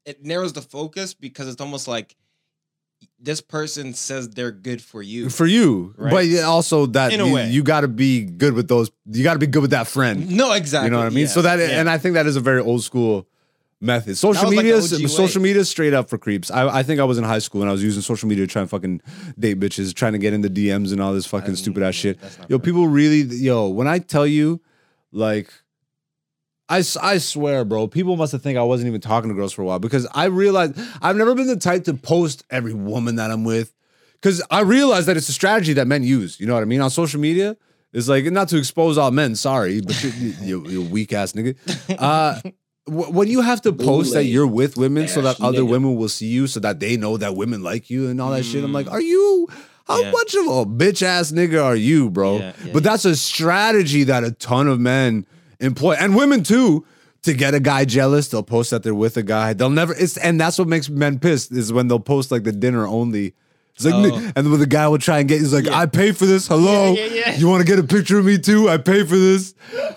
[0.06, 2.16] it narrows the focus because it's almost like
[3.20, 5.30] this person says they're good for you.
[5.30, 6.12] For you, Right.
[6.32, 7.50] but also that In a you, way.
[7.50, 8.92] you got to be good with those.
[9.12, 10.30] You got to be good with that friend.
[10.30, 10.88] No, exactly.
[10.88, 11.20] You know what I mean?
[11.26, 11.80] yeah, So that, yeah.
[11.80, 13.28] and I think that is a very old school
[13.82, 14.16] method.
[14.18, 16.52] Social was like media, OG social media, is straight up for creeps.
[16.52, 18.52] I, I think I was in high school and I was using social media to
[18.52, 19.02] try and fucking
[19.40, 22.20] date bitches, trying to get into DMs and all this fucking Um, stupid ass shit.
[22.48, 24.62] Yo, people really, yo, when I tell you,
[25.12, 25.52] like,
[26.68, 29.62] I, I swear, bro, people must have think I wasn't even talking to girls for
[29.62, 33.30] a while because I realized I've never been the type to post every woman that
[33.30, 33.72] I'm with
[34.14, 36.40] because I realized that it's a strategy that men use.
[36.40, 36.82] You know what I mean?
[36.82, 37.56] On social media,
[37.94, 39.36] it's like not to expose all men.
[39.36, 41.56] Sorry, but you, you, weak ass nigga.
[42.00, 42.42] Uh,
[42.88, 46.28] when you have to post that you're with women so that other women will see
[46.28, 48.90] you, so that they know that women like you and all that shit, I'm like,
[48.92, 49.48] are you?
[49.88, 50.12] How Yeah.
[50.12, 52.40] much of a bitch ass nigga are you, bro?
[52.40, 55.26] Yeah, yeah, but that's a strategy that a ton of men
[55.60, 56.86] employ, and women too.
[57.24, 59.54] To get a guy jealous, they'll post that they're with a guy.
[59.54, 59.96] They'll never.
[59.96, 63.34] It's and that's what makes men pissed is when they'll post like the dinner only.
[63.74, 64.32] It's like, Oh.
[64.36, 65.76] and when the guy will try and get, he's like, Yeah.
[65.80, 66.48] I pay for this.
[66.48, 68.70] Hello, Yeah, yeah, you want to get a picture of me too?
[68.70, 69.56] I pay for this.
[69.74, 69.90] Uh,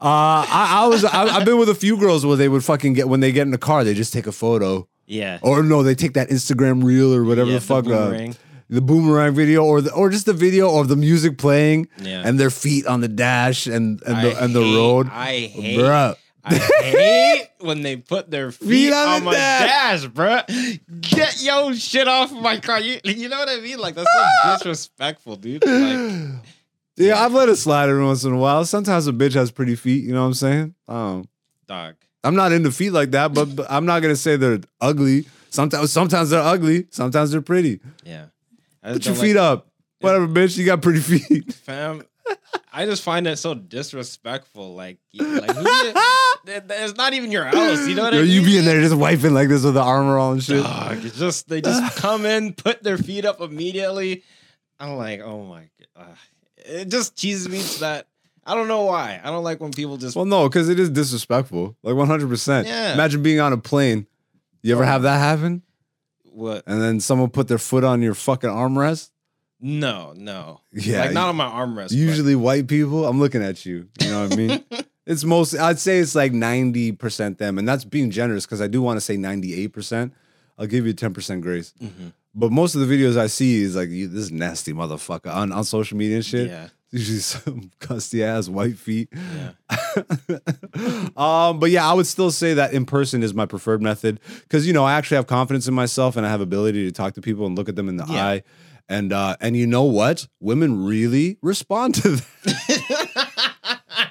[0.00, 3.08] I, I was, I, I've been with a few girls where they would fucking get
[3.08, 5.38] when they get in the car, they just take a photo, yeah.
[5.42, 8.36] or no, they take that Instagram reel or whatever Yeah, the fuck, uh, boomerang.
[8.70, 12.22] The boomerang video, or the, or just the video of the music playing Yeah.
[12.24, 15.78] and their feet on the dash and and the and the road, I hate.
[15.78, 16.16] bruh.
[16.42, 20.02] I hate when they put their feet, on my dash.
[20.02, 20.80] dash, bruh.
[21.02, 22.80] Get your shit off my car.
[22.80, 23.78] You, you know what I mean?
[23.78, 25.64] Like that's so disrespectful, dude.
[25.66, 26.42] Like,
[26.96, 28.64] Yeah, I've let it slide every once in a while.
[28.66, 30.04] Sometimes a bitch has pretty feet.
[30.04, 30.74] You know what I'm saying?
[30.88, 31.28] Um,
[31.66, 31.94] dog.
[32.22, 35.26] I'm not into feet like that, but, but I'm not gonna say they're ugly.
[35.50, 36.86] Sometimes, sometimes they're ugly.
[36.90, 37.80] Sometimes they're pretty.
[38.04, 38.26] Yeah.
[38.82, 39.66] Put your feet like- up.
[40.00, 40.56] Whatever, bitch.
[40.56, 41.52] You got pretty feet.
[41.66, 42.02] fam.
[42.72, 44.74] I just find it so disrespectful.
[44.74, 45.92] Like, you- like who you-
[46.46, 47.86] th- th- it's not even your house.
[47.86, 48.30] You know what Yo, I mean?
[48.32, 50.62] you be in there just wiping like this with the armor on and shit.
[50.62, 54.22] Dog, just they just come in, put their feet up immediately.
[54.78, 56.18] I'm like, oh my god, ah.
[56.56, 58.06] it just cheeses me to that.
[58.46, 59.20] I don't know why.
[59.22, 60.16] I don't like when people just.
[60.16, 61.76] Well, no, because it is disrespectful.
[61.82, 62.64] Like 100%.
[62.64, 62.94] Yeah.
[62.94, 64.06] Imagine being on a plane.
[64.62, 65.62] You ever have that happen?
[66.32, 66.62] What?
[66.66, 69.10] And then someone put their foot on your fucking armrest?
[69.60, 70.60] No, no.
[70.72, 71.88] Yeah, like not on my armrest.
[71.88, 73.88] but- Usually white people, I'm looking at you.
[74.00, 74.64] You know what I mean?
[75.06, 77.58] it's most I'd say it's like 90% them.
[77.58, 80.12] And that's being generous because I do want to say 98%.
[80.58, 81.74] I'll give you 10% grace.
[81.82, 82.12] Mhm.
[82.34, 85.64] But most of the videos I see is like you, this nasty motherfucker on, on
[85.64, 86.48] social media and shit.
[86.48, 89.08] Yeah, Usually some custy ass white feet.
[89.12, 89.52] yeah.
[91.16, 94.66] um, but yeah, I would still say that in person is my preferred method because
[94.66, 97.20] you know I actually have confidence in myself and I have ability to talk to
[97.20, 98.26] people and look at them in the Yeah.
[98.26, 98.42] eye.
[98.88, 100.26] And uh, and you know what?
[100.40, 104.10] Women really respond to that.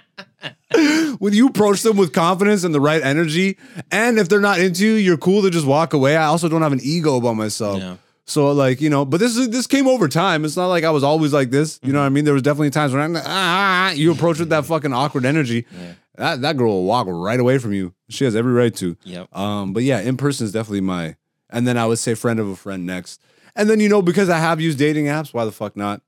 [1.19, 3.57] when you approach them with confidence and the right energy,
[3.91, 6.15] and if they're not into you, you're cool to just walk away.
[6.15, 7.79] I also don't have an ego about myself.
[7.81, 7.95] Yeah.
[8.29, 10.45] So like you know, but this is this came over time.
[10.45, 11.79] It's not like I was always like this.
[11.81, 12.25] You know what I mean?
[12.25, 15.65] There was definitely times when I'm like, ah, you approach with that fucking awkward energy.
[15.71, 15.93] Yeah.
[16.15, 17.93] That that girl will walk right away from you.
[18.09, 18.95] She has every right to.
[19.03, 19.35] Yep.
[19.35, 21.15] Um, but yeah, in person is definitely my.
[21.49, 23.19] And then I would say friend of a friend next.
[23.55, 26.01] And then you know because I have used dating apps, why the fuck not?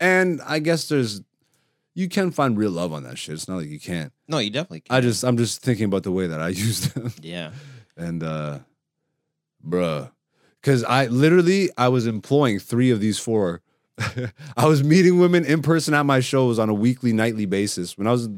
[0.00, 1.20] And I guess there's,
[1.94, 3.34] you can find real love on that shit.
[3.34, 4.14] It's not like you can't.
[4.28, 4.80] No, you definitely.
[4.80, 4.96] Can.
[4.96, 7.12] I just I'm just thinking about the way that I use them.
[7.20, 7.50] Yeah.
[7.98, 8.60] And uh
[9.66, 10.10] bruh.
[10.62, 13.62] Cause I literally I was employing three of these four.
[14.56, 17.96] I was meeting women in person at my shows on a weekly, nightly basis.
[17.96, 18.28] When I was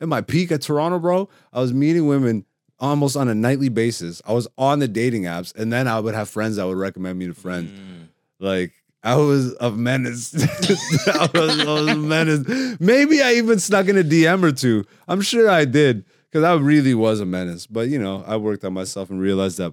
[0.00, 2.44] at my peak at Toronto, bro, I was meeting women
[2.78, 4.20] almost on a nightly basis.
[4.26, 7.18] I was on the dating apps, and then I would have friends that would recommend
[7.18, 7.70] me to friends.
[7.70, 8.08] Mm.
[8.38, 10.34] Like I was a menace.
[11.06, 12.76] I, was, I was a menace.
[12.80, 14.84] Maybe I even snuck in a DM or two.
[15.08, 17.66] I'm sure I did because I really was a menace.
[17.66, 19.72] But you know, I worked on myself and realized that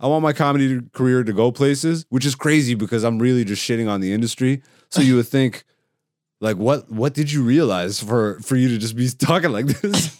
[0.00, 3.62] I want my comedy career to go places, which is crazy because I'm really just
[3.62, 4.62] shitting on the industry.
[4.88, 5.64] So you would think,
[6.40, 10.16] like, what what did you realize for for you to just be talking like this?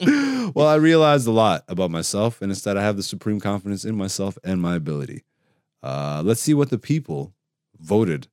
[0.54, 3.84] well, I realized a lot about myself, and it's that I have the supreme confidence
[3.84, 5.24] in myself and my ability.
[5.82, 7.34] Uh, let's see what the people
[7.78, 8.28] voted.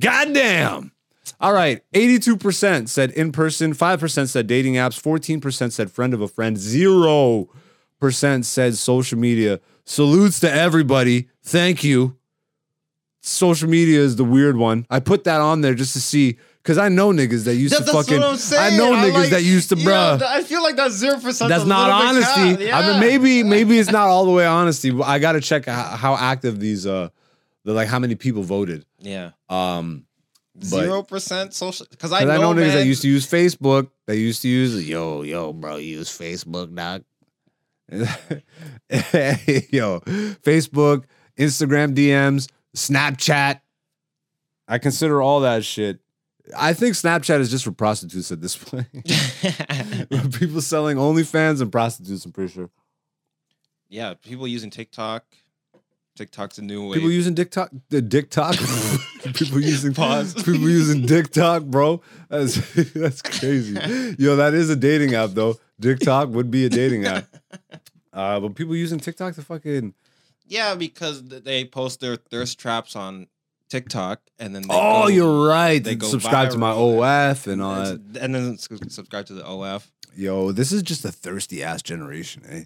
[0.00, 0.92] Goddamn.
[1.40, 1.82] All right.
[1.94, 8.44] 82% said in person, 5% said dating apps, 14% said friend of a friend, 0%
[8.44, 9.60] said social media.
[9.90, 11.28] Salutes to everybody.
[11.42, 12.16] Thank you.
[13.22, 14.86] Social media is the weird one.
[14.88, 17.86] I put that on there just to see because I know niggas that used That's,
[17.86, 18.20] to that's fucking.
[18.20, 18.74] what I'm saying.
[18.74, 20.20] I know I'm niggas like, that used to, you bruh.
[20.20, 21.48] know, I feel like that's zero percent.
[21.48, 22.70] That's not honesty.
[22.70, 24.92] I mean, maybe maybe it's not all the way honesty.
[24.92, 27.08] But I got to check how, how active these uh,
[27.64, 28.86] the like how many people voted.
[29.00, 29.32] Yeah.
[29.48, 30.06] Um,
[30.62, 31.86] Zero percent social.
[31.90, 33.90] Because I 'cause know, I know niggas that used to use Facebook.
[34.06, 36.70] They used to use yo yo bro use Facebook
[37.90, 38.08] dog.
[39.70, 40.00] yo
[40.42, 41.04] Facebook,
[41.38, 43.60] Instagram DMs, Snapchat.
[44.68, 46.00] I consider all that shit.
[46.56, 48.86] I think Snapchat is just for prostitutes at this point.
[50.38, 52.24] People selling OnlyFans and prostitutes.
[52.24, 52.70] I'm pretty sure.
[53.88, 55.24] yeah, people using TikTok.
[56.16, 56.96] TikTok's a new way.
[56.96, 58.56] People using TikTok, the TikTok.
[59.34, 60.34] people using Pause.
[60.34, 62.02] People using TikTok, bro.
[62.28, 62.56] That's
[62.92, 63.74] that's crazy.
[64.18, 65.54] Yo, that is a dating app though.
[65.80, 67.26] TikTok would be a dating app.
[68.12, 69.94] Uh, but people using TikTok to fucking.
[70.48, 73.28] yeah, because they post their thirst traps on
[73.68, 75.82] TikTok, and then they Oh, go- you're right.
[75.82, 76.72] they go Subscribe to my.
[76.72, 77.92] OF and all that.
[77.92, 79.88] and, and then subscribe to the OF.
[80.16, 82.64] Yo, this is just a thirsty ass generation, eh?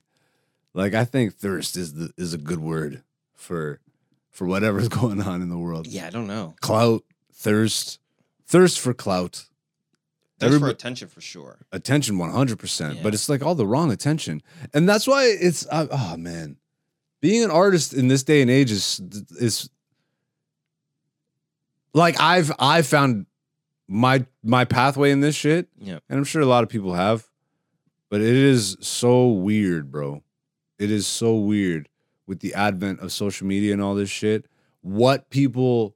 [0.72, 3.02] Like I think thirst is the is a good word
[3.34, 3.80] for
[4.30, 5.86] for whatever's going on in the world.
[5.86, 6.54] Yeah, I don't know.
[6.62, 8.00] Clout, thirst,
[8.46, 9.44] thirst for clout.
[10.50, 11.58] That's for attention for sure.
[11.72, 13.02] attention 100% Yeah.
[13.02, 14.42] but it's like all the wrong attention.
[14.72, 16.56] And that's why it's uh, oh man.
[17.20, 19.00] Being an artist in this day and age is
[19.40, 19.70] is
[21.92, 23.26] like i've i've found
[23.88, 25.68] my my pathway in this shit.
[25.78, 25.98] Yeah.
[26.08, 27.28] and i'm sure a lot of people have.
[28.10, 30.22] But it is so weird bro.
[30.78, 31.88] It is so weird
[32.26, 34.46] with the advent of social media and all this shit.
[34.82, 35.93] What people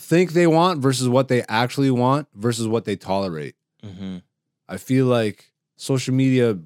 [0.00, 4.18] think they want versus what they actually want versus what they tolerate Mm-hmm.
[4.68, 6.58] I feel like social media,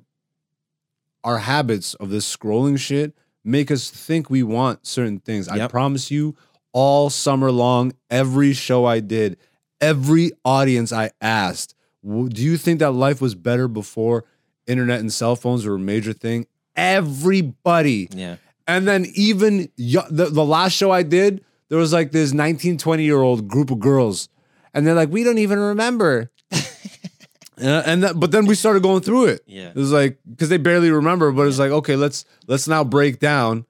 [1.23, 5.47] our habits of this scrolling shit make us think we want certain things.
[5.49, 6.35] I promise you,
[6.73, 9.37] all summer long, every show I did,
[9.81, 14.25] every audience I asked, do you think that life was better before
[14.67, 16.47] internet and cell phones were a major thing?
[16.75, 18.09] Everybody.
[18.13, 18.37] Yeah.
[18.67, 22.79] And then even yo- the, the last show I did, there was like this 19,
[22.79, 24.29] 20 year old group of girls.
[24.73, 26.31] And they're like, we don't even remember.
[26.53, 29.41] and and that, but then we started going through it.
[29.45, 29.71] Yeah.
[29.71, 33.19] It was like because they barely remember, but it's like okay, let's let's now break
[33.19, 33.67] down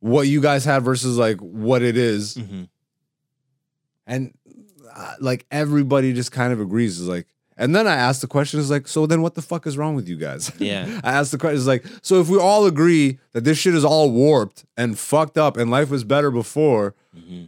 [0.00, 2.36] what you guys had versus like what it is.
[2.36, 2.62] Mm-hmm.
[4.06, 4.32] and
[4.96, 6.98] uh, like everybody just kind of agrees.
[6.98, 7.26] Is like,
[7.56, 9.94] and then I asked the question: Is like, so then what the fuck is wrong
[9.94, 10.50] with you guys?
[10.58, 11.00] Yeah.
[11.04, 13.84] I asked the question: Is like, so if we all agree that this shit is
[13.84, 17.44] all warped and fucked up and life was better before, Mm-hmm.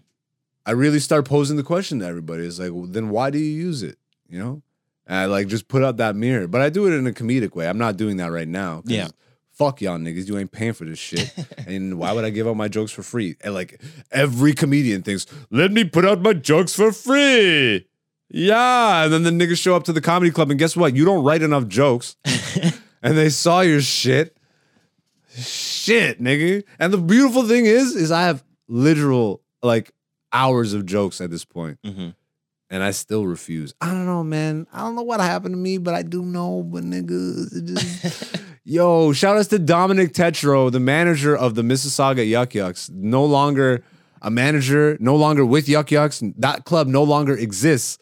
[0.64, 2.44] I really start posing the question to everybody.
[2.44, 3.98] It's like, well, then why do you use it?
[4.28, 4.62] You know,
[5.06, 7.54] and I like just put up that mirror, but I do it in a comedic
[7.54, 7.68] way.
[7.68, 8.82] I'm not doing that right now.
[8.84, 9.08] Yeah.
[9.52, 10.28] Fuck y'all niggas.
[10.28, 11.32] You ain't paying for this shit.
[11.66, 13.36] and why would I give out my jokes for free?
[13.42, 17.86] And like every comedian thinks, let me put out my jokes for free.
[18.28, 19.04] Yeah.
[19.04, 20.96] And then the niggas show up to the comedy club, and guess what?
[20.96, 22.16] You don't write enough jokes.
[23.02, 24.36] and they saw your shit.
[25.36, 26.64] Shit, nigga.
[26.78, 29.90] And the beautiful thing is, is I have literal like
[30.32, 32.14] hours of jokes at this point Mhm.
[32.70, 33.74] and I still refuse.
[33.80, 34.66] I don't know, man.
[34.72, 36.62] I don't know what happened to me, but I do know.
[36.62, 42.54] But niggas, just yo, shout outs to Dominic Tetro, the manager of the Mississauga Yuk
[42.54, 42.90] Yuk's.
[42.90, 43.84] No longer
[44.22, 46.22] a manager, no longer with Yuk Yuk's.
[46.38, 47.98] That club no longer exists.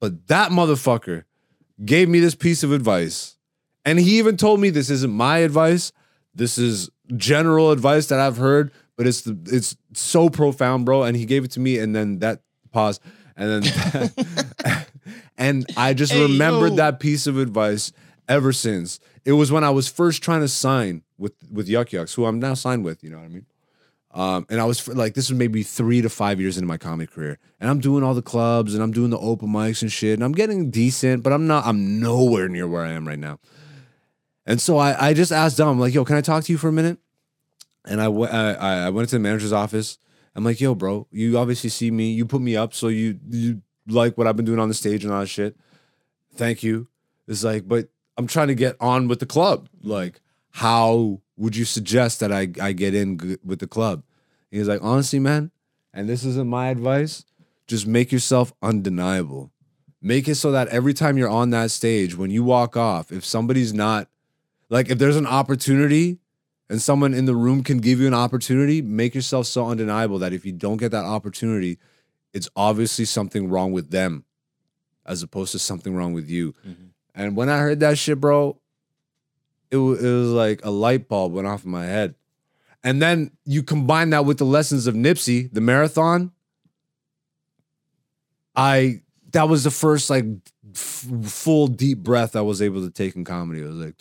[0.00, 1.24] But that motherfucker
[1.84, 3.36] gave me this piece of advice,
[3.84, 5.92] and he even told me this isn't my advice.
[6.34, 11.02] This is general advice that I've heard, but it's the, it's so profound, bro.
[11.02, 13.00] And he gave it to me, and then that pause,
[13.36, 14.10] and then
[15.38, 16.76] and I just Hey, remembered yo.
[16.76, 17.92] that piece of advice
[18.28, 18.98] ever since.
[19.24, 22.38] It was when I was first trying to sign with with Yuk Yuk's, who I'm
[22.38, 23.02] now signed with.
[23.02, 23.46] You know what I mean?
[24.16, 27.06] Um, and I was like, this was maybe three to five years into my comedy
[27.06, 30.14] career, and I'm doing all the clubs and I'm doing the open mics and shit,
[30.14, 31.66] and I'm getting decent, but I'm not.
[31.66, 33.38] I'm nowhere near where I am right now.
[34.46, 36.68] And so I, I just asked Dom, like, yo, can I talk to you for
[36.68, 36.98] a minute?
[37.84, 39.98] And I, w- I, I I went to the manager's office.
[40.34, 42.12] I'm like, yo, bro, you obviously see me.
[42.12, 45.04] You put me up, so you you like what I've been doing on the stage
[45.04, 45.56] and all that shit.
[46.36, 46.88] Thank you.
[47.28, 49.68] It's like, but I'm trying to get on with the club.
[49.82, 54.02] Like, how would you suggest that I, I get in g- with the club?
[54.50, 55.50] And He's like, honestly, man,
[55.92, 57.24] and this isn't my advice,
[57.66, 59.50] just make yourself undeniable.
[60.02, 63.24] Make it so that every time you're on that stage, when you walk off, if
[63.24, 64.08] somebody's not
[64.68, 66.18] like if there's an opportunity
[66.68, 70.32] and someone in the room can give you an opportunity, make yourself so undeniable that
[70.32, 71.78] if you don't get that opportunity,
[72.32, 74.24] it's obviously something wrong with them
[75.04, 76.54] as opposed to something wrong with you.
[76.66, 76.74] Mhm.
[77.14, 78.60] And when I heard that shit, bro,
[79.70, 82.14] it, wa- it was like a light bulb went off in my head.
[82.84, 86.30] And then you combine that with the lessons of Nipsey, the marathon.
[88.54, 89.02] I
[89.32, 90.24] that was the first like
[90.74, 93.62] f- full deep breath I was able to take in comedy.
[93.62, 93.94] I was like,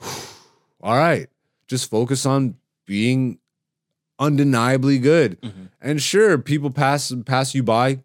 [0.82, 1.28] all right,
[1.68, 3.38] just focus on being
[4.18, 5.40] undeniably good.
[5.40, 5.68] Mhm.
[5.80, 8.00] And sure, people pass pass you by,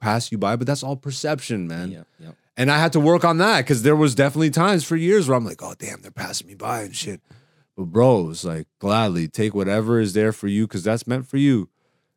[0.00, 1.90] pass you by, but that's all perception, man.
[1.90, 2.30] Yeah, yeah.
[2.56, 5.36] And I had to work on that because there was definitely times for years where
[5.36, 7.20] I'm like, oh damn, they're passing me by and shit.
[7.76, 11.36] But bro, it's like gladly take whatever is there for you because that's meant for
[11.36, 11.68] you.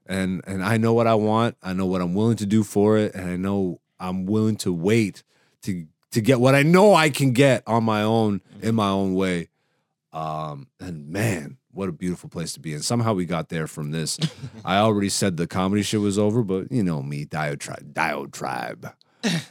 [0.06, 1.58] And and I know what I want.
[1.64, 4.72] I know what I'm willing to do for it, and I know I'm willing to
[4.72, 5.24] wait
[5.64, 9.16] to to get what I know I can get on my own in my own
[9.16, 9.50] way.
[10.14, 13.92] Um, and man, what a beautiful place to be And Somehow we got there from
[13.92, 14.18] this.
[14.66, 18.88] I already said the comedy shit was over, but you know me, Diotribe, Diotribe.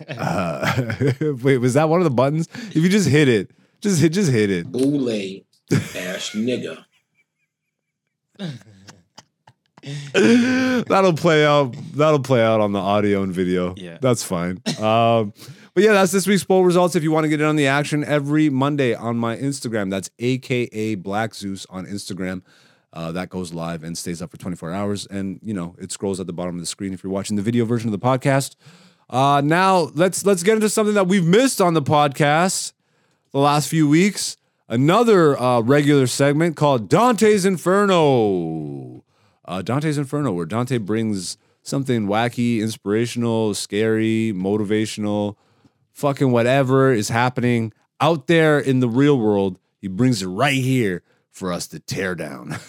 [0.08, 0.92] Uh,
[1.42, 2.48] wait, was that one of the buttons?
[2.54, 4.70] If you just hit it, just hit, just hit it.
[4.70, 6.84] Boule ass nigga.
[10.88, 11.74] that'll play out.
[11.94, 13.74] That'll play out on the audio and video.
[13.76, 13.98] Yeah.
[14.00, 14.62] that's fine.
[14.80, 15.32] Um,
[15.74, 16.96] but yeah, that's this week's poll results.
[16.96, 20.10] If you want to get in on the action every Monday on my Instagram, that's
[20.18, 22.42] AKA Black Zeus on Instagram.
[22.92, 26.18] Uh, that goes live and stays up for 24 hours, and you know it scrolls
[26.18, 28.56] at the bottom of the screen if you're watching the video version of the podcast.
[29.08, 32.72] Uh, now let's let's get into something that we've missed on the podcast
[33.30, 34.36] the last few weeks.
[34.68, 39.04] Another uh, regular segment called Dante's Inferno.
[39.44, 45.36] Uh, Dante's Inferno, where Dante brings something wacky, inspirational, scary, motivational,
[45.92, 49.60] fucking whatever is happening out there in the real world.
[49.80, 52.56] He brings it right here for us to tear down.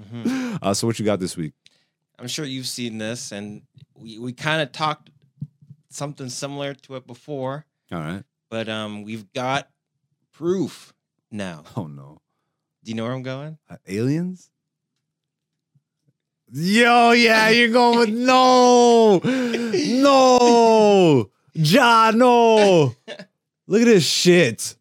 [0.00, 0.58] Mhm.
[0.62, 1.52] uh, so, what you got this week?
[2.20, 3.62] I'm sure you've seen this, and
[3.94, 5.10] we, we kind of talked
[5.88, 8.22] something similar to it before, All right.
[8.50, 9.68] but um, we've got
[10.32, 10.92] proof
[11.30, 11.64] now.
[11.76, 12.20] Oh no,
[12.84, 13.56] Do you know where I'm going?
[13.70, 14.50] uh, aliens.
[16.52, 22.84] Yo, yeah, you're going with no, no, Ja, no.
[23.66, 24.74] Look at this shit.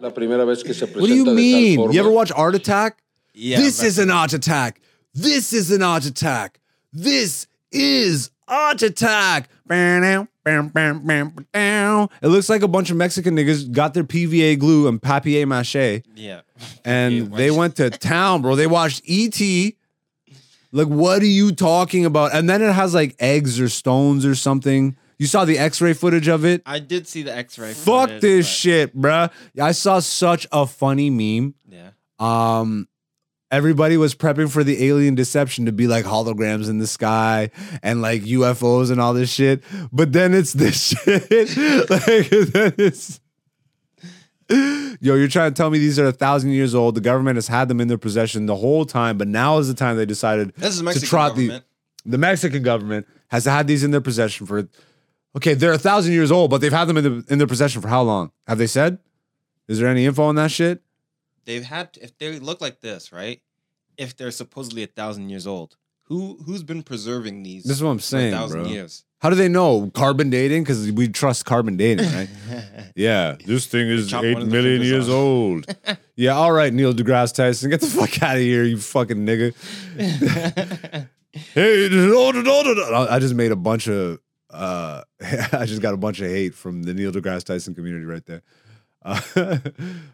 [0.00, 1.92] La primera vez que se What do you mean?
[1.92, 3.02] You ever watch Art Attack?
[3.34, 3.58] Yeah.
[3.58, 4.80] this is an Art Attack.
[5.14, 6.58] This is an Art Attack.
[6.92, 9.48] This is Art Attack.
[9.70, 10.26] It
[12.22, 16.40] looks like a bunch of Mexican niggas got their PVA glue and papier mache, Yeah.
[16.84, 18.56] and they went to town, bro.
[18.56, 19.74] They watched ET.
[20.74, 22.34] Like, what are you talking about?
[22.34, 24.96] And then it has like eggs or stones or something.
[25.18, 26.62] You saw the X-ray footage of it.
[26.66, 27.74] I did see the X-ray.
[27.74, 29.30] Fuck footage, this but- shit, bruh.
[29.60, 31.54] I saw such a funny meme.
[31.70, 31.90] Yeah.
[32.18, 32.88] Um,
[33.52, 37.50] everybody was prepping for the alien deception to be like holograms in the sky
[37.82, 39.62] and like UFOs and all this shit.
[39.92, 41.30] But then it's this shit.
[41.90, 43.20] like then it's
[45.00, 46.94] Yo, you're trying to tell me these are a thousand years old.
[46.94, 49.74] The government has had them in their possession the whole time, but now is the
[49.74, 51.64] time they decided This is to Mexican trot the government.
[52.04, 54.68] the Mexican government has had these in their possession for
[55.36, 57.80] okay, they're a thousand years old, but they've had them in, the, in their possession
[57.80, 58.30] for how long?
[58.46, 58.98] Have they said?
[59.68, 60.82] Is there any info on that shit?
[61.44, 63.40] They've had if they look like this, right?
[63.96, 67.64] If they're supposedly a thousand years old, who who's been preserving these?
[67.64, 68.70] This is what I'm saying, thousand bro.
[68.70, 69.04] years.
[69.22, 70.64] How do they know carbon dating?
[70.64, 72.28] Because we trust carbon dating, right?
[72.96, 75.14] yeah, this thing is eight one of the million years off.
[75.14, 75.76] old.
[76.16, 79.54] yeah, all right, Neil deGrasse Tyson, get the fuck out of here, you fucking nigga.
[81.32, 83.06] hey, no, no, no, no.
[83.08, 84.18] I just made a bunch of.
[84.50, 85.02] Uh,
[85.52, 88.42] I just got a bunch of hate from the Neil deGrasse Tyson community right there.
[89.04, 89.20] Uh,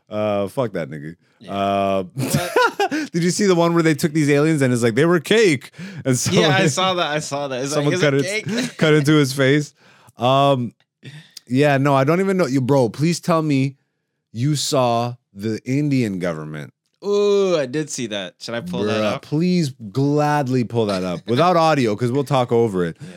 [0.09, 1.17] uh, fuck that nigga.
[1.49, 2.05] Uh,
[3.13, 5.21] did you see the one where they took these aliens and it's like they were
[5.21, 5.71] cake?
[6.05, 7.07] And so yeah, I saw that.
[7.07, 7.63] I saw that.
[7.63, 9.75] It's someone like, cut it cut into his face.
[10.17, 10.75] Um,
[11.47, 12.89] yeah, no, I don't even know you, bro.
[12.89, 13.77] Please tell me
[14.33, 16.73] you saw the Indian government.
[17.05, 18.35] Ooh, I did see that.
[18.41, 19.23] Should I pull that up?
[19.23, 22.97] Please gladly pull that up without audio because we'll talk over it.
[23.01, 23.09] Yeah.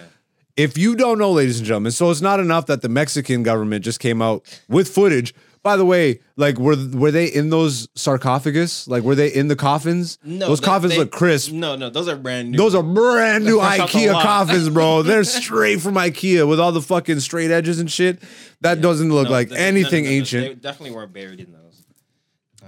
[0.56, 3.84] If you don't know, ladies and gentlemen, so it's not enough that the Mexican government
[3.84, 5.34] just came out with footage.
[5.64, 8.88] By the way, like were were they in those sarcophagus?
[8.88, 10.18] Like were they in the coffins?
[10.24, 11.52] No, those they- coffins they- look crisp.
[11.52, 12.58] No, no, those are brand new.
[12.58, 15.04] Those are brand new They're fresh off the IKEA coffins, bro.
[15.04, 18.24] They're straight from IKEA with all the fucking straight edges and shit.
[18.62, 20.48] That doesn't look No, like th- th- anything no, no, ancient.
[20.48, 21.61] They definitely weren't buried in those.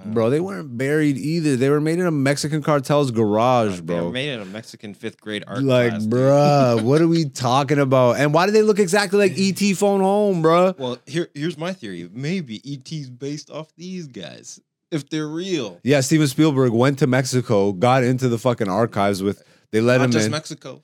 [0.06, 1.56] Bro, they weren't buried either.
[1.56, 3.96] They were made in a Mexican cartel's garage, bro.
[3.98, 6.02] They were made in a Mexican fifth grade art Like, class.
[6.04, 6.12] dude.
[6.14, 8.18] bruh, what are we talking about?
[8.18, 10.78] And why do they look exactly like ET phone home, bruh?
[10.78, 12.10] Well, here, here's my theory.
[12.12, 14.60] Maybe ET's based off these guys.
[14.92, 15.80] If they're real.
[15.84, 19.42] Yeah, Steven Spielberg went to Mexico, got into the fucking archives with.
[19.72, 20.32] They let Not him just in.
[20.32, 20.84] Mexico.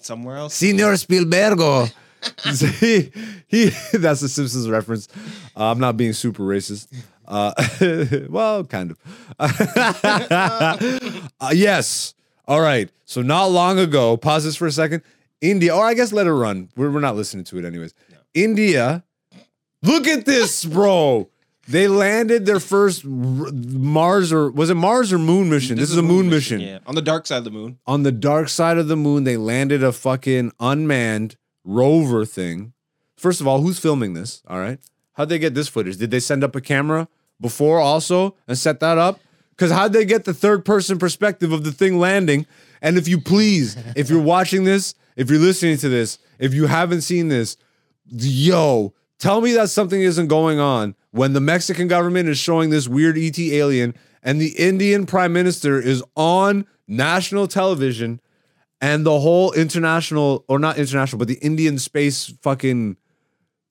[0.00, 0.54] Somewhere else.
[0.54, 1.92] Senor Spielbergo.
[2.80, 3.10] he,
[3.48, 3.64] he,
[3.98, 5.08] that's the Simpsons reference.
[5.56, 6.86] Uh, I'm not being super racist.
[7.26, 7.52] Uh,
[8.28, 8.98] well, kind of.
[11.40, 12.14] Uh, yes.
[12.46, 12.90] All right.
[13.04, 15.02] So not long ago, pause this for a second.
[15.40, 16.68] India, or I guess let it run.
[16.76, 17.94] We're, we're not listening to it anyways.
[18.34, 19.02] India,
[19.82, 21.28] look at this, bro.
[21.68, 25.76] They landed their first Mars or was it Mars or moon mission?
[25.76, 26.78] This, is a moon mission Yeah.
[26.86, 27.78] On the dark side of the moon.
[27.86, 32.72] on the dark side of the moon, they landed a fucking unmanned rover thing.
[33.16, 34.42] First of all, who's filming this?
[34.48, 34.80] All right.
[35.14, 35.96] How'd they get this footage?
[35.96, 37.08] Did they send up a camera
[37.40, 39.20] before also and set that up?
[39.50, 42.46] Because how'd they get the third person perspective of the thing landing?
[42.80, 46.66] And if you please, if you're watching this, if you're listening to this, if you
[46.66, 47.56] haven't seen this,
[48.06, 52.88] yo, tell me that something isn't going on when the Mexican government is showing this
[52.88, 58.20] weird ET alien and the Indian prime minister is on national television
[58.80, 62.96] and the whole international or not international but the Indian space fucking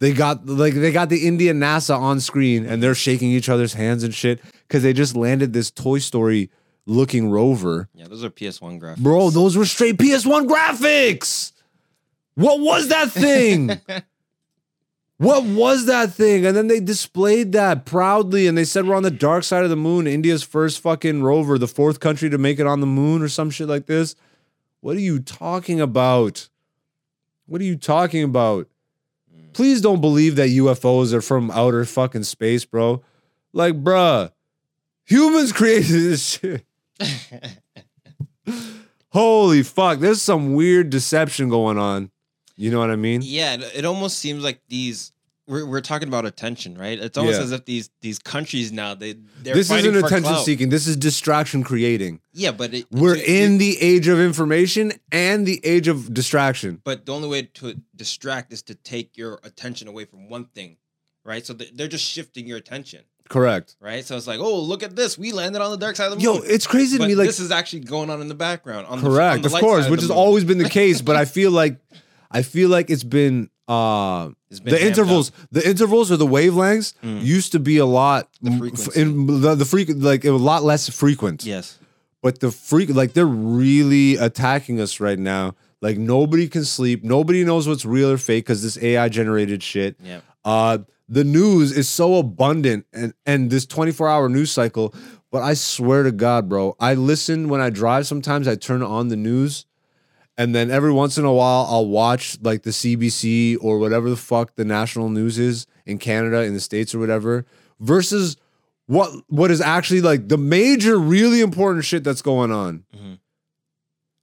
[0.02, 3.74] they got like they got the Indian NASA on screen and they're shaking each other's
[3.74, 6.50] hands and shit cuz they just landed this Toy Story
[6.88, 7.88] looking rover.
[7.94, 8.98] Yeah, those are PS1 graphics.
[8.98, 11.52] Bro, those were straight PS1 graphics.
[12.34, 13.80] What was that thing?
[15.18, 16.48] what was that thing?
[16.48, 19.70] And then they displayed that proudly and they said we're on the dark side of
[19.70, 23.22] the moon, India's first fucking rover, the fourth country to make it on the moon
[23.22, 24.16] or some shit like this.
[24.80, 26.50] What are you talking about?
[27.46, 28.68] What are you talking about?
[29.54, 33.02] Please don't believe that UFOs are from outer fucking space, bro.
[33.54, 34.32] Like, bruh,
[35.06, 36.66] humans created this shit.
[39.10, 42.12] Holy fuck, there's some weird deception going on.
[42.56, 43.22] You know what I mean?
[43.24, 45.12] Yeah, it, it almost seems like these.
[45.52, 46.98] We're, we're talking about attention, right?
[46.98, 47.44] It's almost Yeah.
[47.44, 50.46] as if these these countries now they they're This isn't attention clout.
[50.46, 50.70] seeking.
[50.70, 52.22] This is distraction creating.
[52.32, 56.80] Yeah, but it, We're to- in the age of information and the age of distraction.
[56.86, 60.78] But the only way to distract is to take your attention away from one thing,
[61.26, 61.46] right?
[61.46, 63.76] So they- they're just shifting your attention, Correct.
[63.82, 64.06] right?
[64.06, 66.24] So it's like, oh, look at this, we landed on the dark side of the
[66.24, 66.44] Yo, moon.
[66.44, 67.16] Yo, it's crazy to but me.
[67.16, 68.88] Like, this is actually going on in the background.
[68.88, 70.18] On the- on correct, the of course, which has moon.
[70.18, 71.02] always been the case.
[71.02, 71.76] But I feel like,
[72.32, 74.30] I feel like it's been uh
[74.70, 77.24] the intervals, the intervals or the wavelengths Mm.
[77.36, 79.02] used to be a lot The m- f- frequency.
[79.02, 79.08] in
[79.44, 81.40] the, the frequent like a lot less frequent.
[81.46, 81.78] Yes.
[82.26, 85.46] but the freak like they're really attacking us right now
[85.82, 89.96] like nobody can sleep nobody knows what's real or fake because this ai generated shit
[90.04, 90.20] Yeah.
[90.54, 90.78] uh
[91.18, 94.94] the news is so abundant and and this 24 hour news cycle
[95.32, 99.08] but i swear to god bro i listen when i drive sometimes i turn on
[99.14, 99.66] the news
[100.38, 104.16] and then every once in a while i'll watch like the cbc or whatever the
[104.16, 107.46] fuck the national news is in canada in the states or whatever
[107.80, 108.38] versus
[108.88, 112.84] what what is actually like the major, really important shit that's going on.
[112.94, 113.20] Mhm.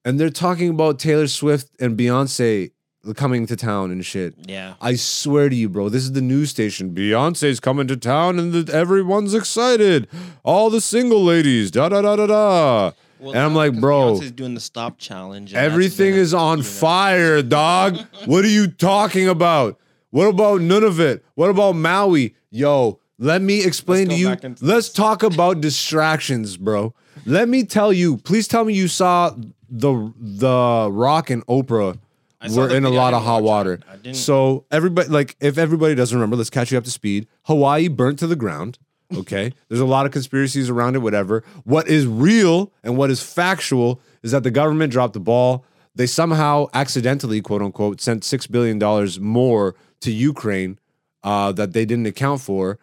[0.05, 2.73] And they're talking about Taylor Swift and Beyonce
[3.15, 4.35] coming to town and shit.
[4.47, 4.75] Yeah.
[4.81, 6.95] I swear to you, bro, this is the news station.
[6.95, 10.07] Beyonce's coming to town and the, everyone's excited.
[10.45, 12.91] All the single ladies, da da da da da.
[13.21, 15.53] Well, And I'm like, bro, Beyonce's doing the stop challenge.
[15.53, 17.99] and that's Everything been a- is on you know, fire, dog.
[18.27, 19.79] what are you talking about?
[20.11, 21.25] What about none of it?
[21.35, 22.35] What about Maui?
[22.51, 24.29] Yo, let me explain to you.
[24.29, 24.95] back into Let's this.
[24.95, 26.95] talk about distractions, bro.
[27.27, 28.17] Let me tell you.
[28.19, 29.35] Please tell me you saw
[29.69, 31.99] the the Rock and Oprah
[32.41, 33.73] I saw were the in a video, I lot of didn't hot watch water.
[33.75, 33.83] it.
[33.91, 37.27] I didn't- So everybody, like, if everybody doesn't remember, let's catch you up to speed.
[37.43, 38.79] Hawaii burnt to the ground.
[39.17, 40.99] Okay, there's a lot of conspiracies around it.
[40.99, 41.43] Whatever.
[41.65, 45.65] What is real and what is factual is that the government dropped the ball.
[45.95, 50.79] They somehow accidentally, quote unquote, sent six billion dollars more to Ukraine
[51.25, 52.79] uh, that they didn't account for,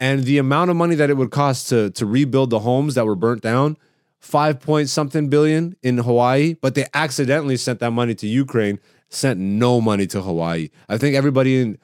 [0.00, 3.04] and the amount of money that it would cost to to rebuild the homes that
[3.04, 3.76] were burnt down,
[4.18, 9.38] five point something billion in Hawaii, but they accidentally sent that money to Ukraine, sent
[9.38, 10.70] no money to Hawaii.
[10.88, 11.78] I think everybody in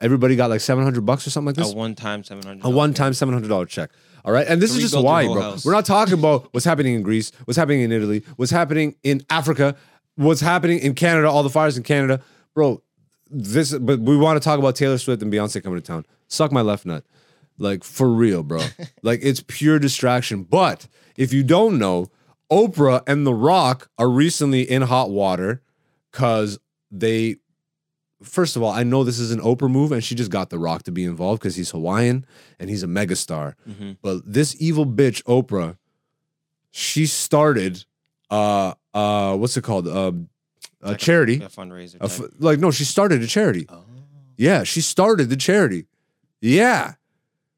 [0.00, 1.72] everybody got like seven hundred bucks or something like this.
[1.72, 2.64] A one time seven hundred.
[2.64, 3.90] A one time seven hundred dollar check.
[4.24, 5.42] All right, and this To is just rebuild your whole bro.
[5.50, 5.64] house.
[5.64, 9.22] We're not talking about what's happening in Greece, what's happening in Italy, what's happening in
[9.30, 9.76] Africa,
[10.16, 12.20] what's happening in Canada, all the fires in Canada,
[12.54, 12.82] bro.
[13.30, 16.04] This, but we want to talk about Taylor Swift and Beyonce coming to town.
[16.28, 17.04] Suck my left nut,
[17.58, 18.60] like for real, bro.
[19.02, 20.42] like it's pure distraction.
[20.44, 22.06] But if you don't know,
[22.50, 25.62] Oprah and The Rock are recently in hot water
[26.10, 26.58] because
[26.90, 27.36] they
[28.22, 30.58] first of all, I know this is an Oprah move, and she just got The
[30.58, 32.24] Rock to be involved because he's Hawaiian
[32.58, 33.54] and he's a megastar.
[33.68, 33.96] Mhm.
[34.02, 35.76] But this evil bitch, Oprah,
[36.70, 37.84] she started
[38.30, 39.88] uh uh what's it called?
[39.88, 40.28] Um
[40.82, 41.36] a Like charity.
[41.36, 41.96] A fundraiser.
[42.00, 43.66] A f- like no, she started a charity.
[43.68, 43.84] Oh.
[44.36, 45.86] Yeah, she started the charity.
[46.40, 46.94] Yeah.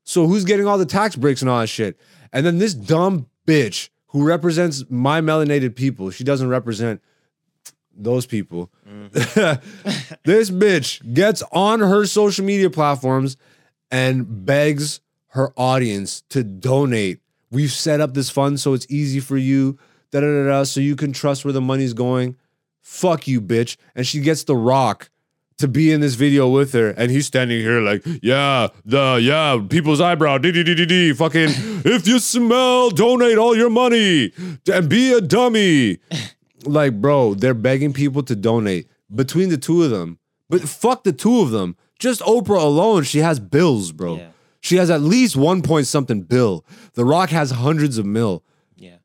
[0.05, 1.99] So who's getting all the tax breaks and all that shit?
[2.33, 7.03] And then this dumb bitch who represents my melanated people, she doesn't represent
[7.95, 8.71] those people.
[10.25, 13.37] this bitch gets on her social media platforms
[13.91, 17.21] and begs her audience to donate.
[17.51, 19.79] We've set up this fund so it's easy for you,
[20.11, 22.37] da da da da, so you can trust where the money's going.
[22.83, 23.77] Fuck you, bitch.
[23.95, 25.11] And she gets The Rock
[25.59, 29.63] to be in this video with her, and he's standing here like, yeah, the yeah,
[29.69, 31.51] people's eyebrow, d d d d d, fucking,
[31.85, 34.33] if you smell, donate all your money
[34.73, 35.99] and be a dummy.
[36.65, 41.13] Like, bro, they're begging people to donate between the two of them, but fuck the
[41.13, 41.77] two of them.
[41.99, 44.17] Just Oprah alone, she has bills, bro.
[44.17, 44.29] Yeah.
[44.61, 46.65] She has at least one point something bill.
[46.95, 48.43] The Rock has hundreds of mil
[48.77, 48.97] Yeah.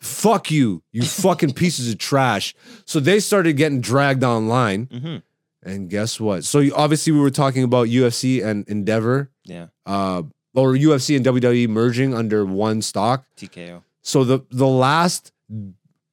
[0.00, 2.54] fuck you, you fucking pieces of trash.
[2.84, 4.86] So they started getting dragged online.
[4.86, 5.22] Mhm.
[5.62, 6.44] And guess what?
[6.44, 9.66] So you- obviously we were talking about UFC and Endeavor, Yeah.
[9.84, 10.22] uh,
[10.54, 13.24] or UFC and WWE merging under one stock.
[13.36, 13.82] TKO.
[14.02, 15.32] So the the last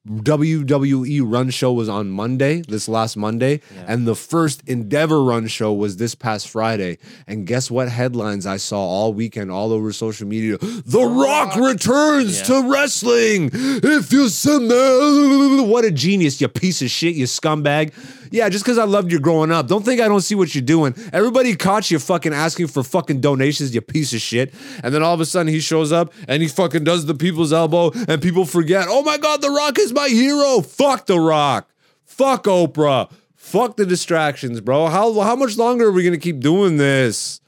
[0.06, 3.84] WWE run show was on Monday, this last Monday, Yeah.
[3.88, 6.98] and the first Endeavor run show was this past Friday.
[7.26, 10.58] And guess what headlines I saw all weekend all over social media?
[10.60, 12.44] The Rock returns Yeah.
[12.44, 13.50] to wrestling.
[13.54, 17.92] If you smell, what a genius, you piece of shit, you scumbag.
[18.30, 19.66] Yeah, just because I loved you growing up.
[19.66, 20.94] Don't think I don't see what you're doing.
[21.12, 24.52] Everybody caught you fucking asking for fucking donations, you piece of shit.
[24.82, 27.52] And then all of a sudden he shows up and he fucking does the people's
[27.52, 30.60] elbow and people forget, oh my God, The Rock is my hero.
[30.60, 31.68] Fuck The Rock.
[32.04, 33.10] Fuck Oprah.
[33.34, 34.86] Fuck the distractions, bro.
[34.86, 37.40] How, how much longer are we going to keep doing this?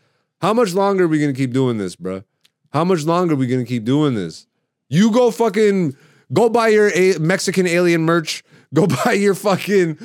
[0.43, 2.22] How much longer are we going to keep doing this, bro?
[2.72, 4.47] How much longer are we going to keep doing this?
[4.89, 5.97] You go fucking
[6.33, 8.45] go buy your a- Mexican alien merch.
[8.74, 9.99] Go buy your fucking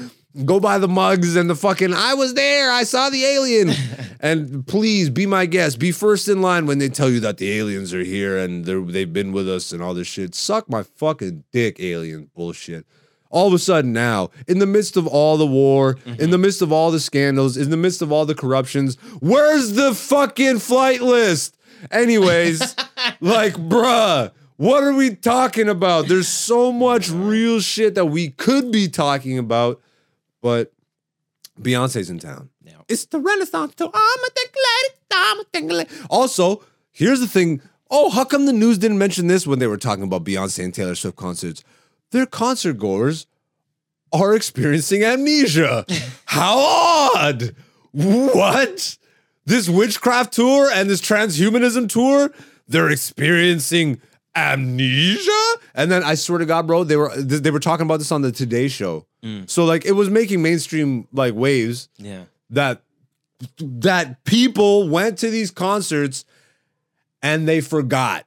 [0.46, 2.72] go buy the mugs and the fucking I was there.
[2.72, 3.72] I saw the alien.
[4.20, 5.80] and please be my guest.
[5.80, 8.82] Be first in line when they tell you that the aliens are here and they're,
[8.82, 10.36] they've been with us and all this shit.
[10.36, 12.86] Suck my fucking dick, alien bullshit.
[13.30, 16.42] All of a sudden now, in the midst of all the war, in the mm-hmm.
[16.42, 20.60] midst of all the scandals, in the midst of all the corruptions, where's the fucking
[20.60, 21.56] flight list?
[21.90, 22.76] Anyways,
[23.22, 26.08] like, bruh, what are we talking about?
[26.08, 29.82] There's so much real shit that we could be talking about,
[30.42, 30.74] but
[31.60, 32.50] Beyonce's in town.
[32.64, 32.74] Yeah.
[32.88, 33.92] It's the Renaissance tour.
[33.94, 34.52] I'm a think
[35.14, 37.62] I'm a think Also, here's the thing.
[37.90, 40.74] Oh, how come the news didn't mention this when they were talking about Beyonce and
[40.74, 41.64] Taylor Swift concerts?
[42.12, 43.28] Their concert goers
[44.14, 45.86] are experiencing amnesia.
[46.26, 46.58] how
[47.16, 47.56] odd.
[47.92, 48.98] What?
[49.46, 52.32] This witchcraft tour and this transhumanism tour,
[52.68, 54.02] they're experiencing
[54.36, 55.32] amnesia?
[55.76, 58.22] And then I swear to God, bro, they were they were talking about this on
[58.22, 59.06] the Today show.
[59.24, 59.50] Mm.
[59.50, 62.24] So like it was making mainstream like waves Yeah.
[62.50, 62.82] that
[63.60, 66.26] that people went to these concerts
[67.24, 68.26] and they forgot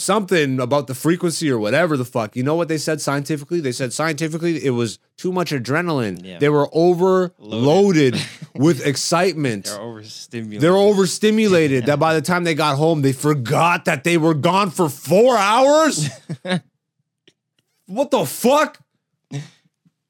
[0.00, 2.34] something about the frequency or whatever the fuck.
[2.34, 3.60] You know what they said scientifically?
[3.60, 6.24] They said scientifically it was too much adrenaline.
[6.24, 6.38] Yeah.
[6.38, 8.20] They were overloaded
[8.54, 9.66] with excitement.
[9.66, 10.60] They're overstimulated.
[10.62, 14.70] They're overstimulated that by the time they got home, they forgot that they were gone
[14.70, 16.08] for four hours.
[17.86, 18.78] what the fuck?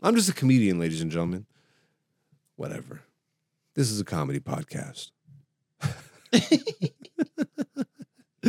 [0.02, 1.46] I'm just a comedian, ladies and gentlemen.
[2.56, 3.02] Whatever.
[3.74, 5.10] This is a comedy podcast.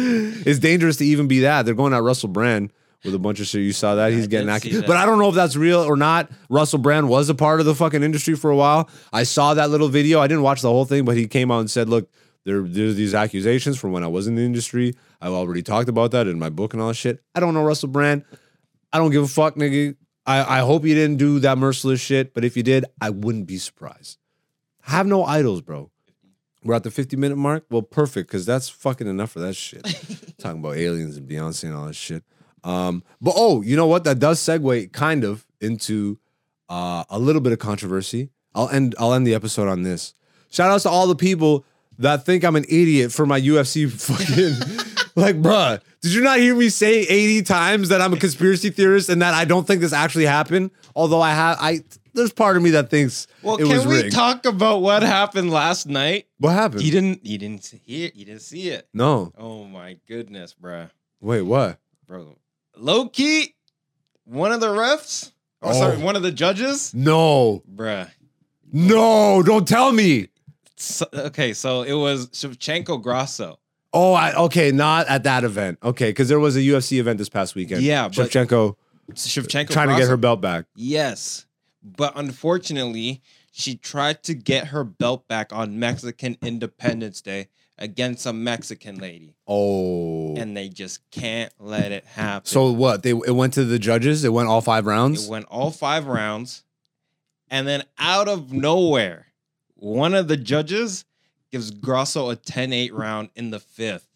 [0.46, 1.66] it's dangerous to even be that.
[1.66, 2.72] They're going at Russell Brand
[3.04, 3.62] with a bunch of shit.
[3.62, 4.12] You saw that?
[4.12, 4.76] He's I getting did accused.
[4.76, 4.88] see that.
[4.88, 6.30] But I don't know if that's real or not.
[6.50, 8.90] Russell Brand was a part of the fucking industry for a while.
[9.12, 10.20] I saw that little video.
[10.20, 12.10] I didn't watch the whole thing, but he came out and said, look,
[12.46, 14.94] there, there's these accusations from when I was in the industry.
[15.22, 17.22] I've already talked about that in my book and all that shit.
[17.36, 18.24] I don't know Russell Brand.
[18.92, 19.96] I don't give a fuck, nigga.
[20.26, 23.48] I, I hope you didn't do that merciless shit, but if you did, I wouldn't
[23.48, 24.18] be surprised.
[24.82, 25.92] Have no idols, bro.
[26.64, 27.66] We're at the 50 minute mark.
[27.70, 29.84] Well, perfect, because that's fucking enough for that shit.
[30.38, 32.24] Talking about aliens and Beyonce and all that shit.
[32.64, 34.04] Um, but oh, you know what?
[34.04, 36.20] That does segue kind of into
[36.70, 38.30] uh, a little bit of controversy.
[38.54, 40.14] I'll end I'll end the episode on this.
[40.52, 41.66] Shout outs to all the people
[41.98, 46.56] that think I'm an idiot for my UFC fucking like, bruh, did you not hear
[46.56, 49.94] me say 80 times that I'm a conspiracy theorist and that I don't think this
[49.94, 50.72] actually happened?
[50.96, 51.84] Although I have I
[52.14, 54.14] there's part of me that thinks Well, it was can we rigged.
[54.16, 56.28] talk about what happened last night?
[56.38, 56.84] what happened?
[56.84, 57.26] You didn't.
[57.26, 58.16] You didn't see it.
[58.16, 58.88] You didn't see it.
[58.94, 59.32] no.
[59.38, 60.90] Oh my goodness, bruh.
[61.20, 61.80] Wait, what?
[62.08, 62.38] bro.
[62.78, 63.54] Low key,
[64.26, 65.32] one of the refs.
[65.62, 65.74] Oh, Oh.
[65.74, 67.64] sorry, one of the judges, No.
[67.72, 68.10] bruh.
[68.72, 70.30] No, don't tell me.
[70.78, 73.60] So, okay, so it was Shevchenko Grasso.
[73.94, 75.78] Oh, I, okay, not at that event.
[75.84, 77.84] Okay, because there was a UFC event this past weekend.
[77.84, 78.76] Yeah, but- Shevchenko
[79.14, 80.66] Shevchenko trying to get Grasso- her belt back.
[80.76, 81.46] Yes,
[81.84, 83.22] but unfortunately,
[83.52, 89.36] she tried to get her belt back on Mexican Independence Day against a Mexican lady,
[89.48, 92.46] Oh, and they just can't let it happen.
[92.46, 93.02] so what?
[93.04, 94.24] They it went to the judges.
[94.24, 95.26] It went all five rounds.
[95.26, 96.64] It went all five rounds,
[97.50, 99.28] and then out of nowhere,
[99.76, 101.06] one of the judges
[101.52, 104.08] gives Grasso a 10-8 round in the fifth.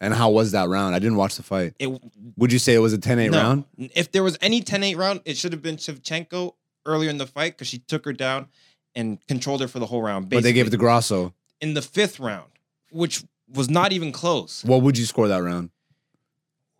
[0.00, 0.94] and how was that round?
[0.94, 1.72] I didn't watch the fight.
[1.78, 1.88] It
[2.36, 3.64] Would you say it was a 10-8 no, round?
[3.78, 6.52] If there was any 10-8 round, it should have been Shevchenko
[6.86, 8.48] earlier in the fight because she took her down
[8.94, 10.30] and controlled her for the whole round.
[10.30, 10.86] But they gave it to basically.
[10.86, 11.34] Grasso.
[11.60, 12.50] in the fifth round,
[12.90, 14.64] which was not even close.
[14.64, 15.70] What would you score that round?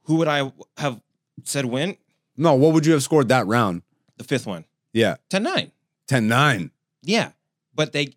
[0.04, 1.00] Who would I have
[1.44, 1.96] said win?
[2.36, 3.82] No, what would you have scored that round?
[4.16, 4.64] The fifth one.
[4.92, 5.70] Yeah, 10-9.
[6.08, 6.70] 10-9.
[7.02, 7.32] Yeah.
[7.74, 8.14] But they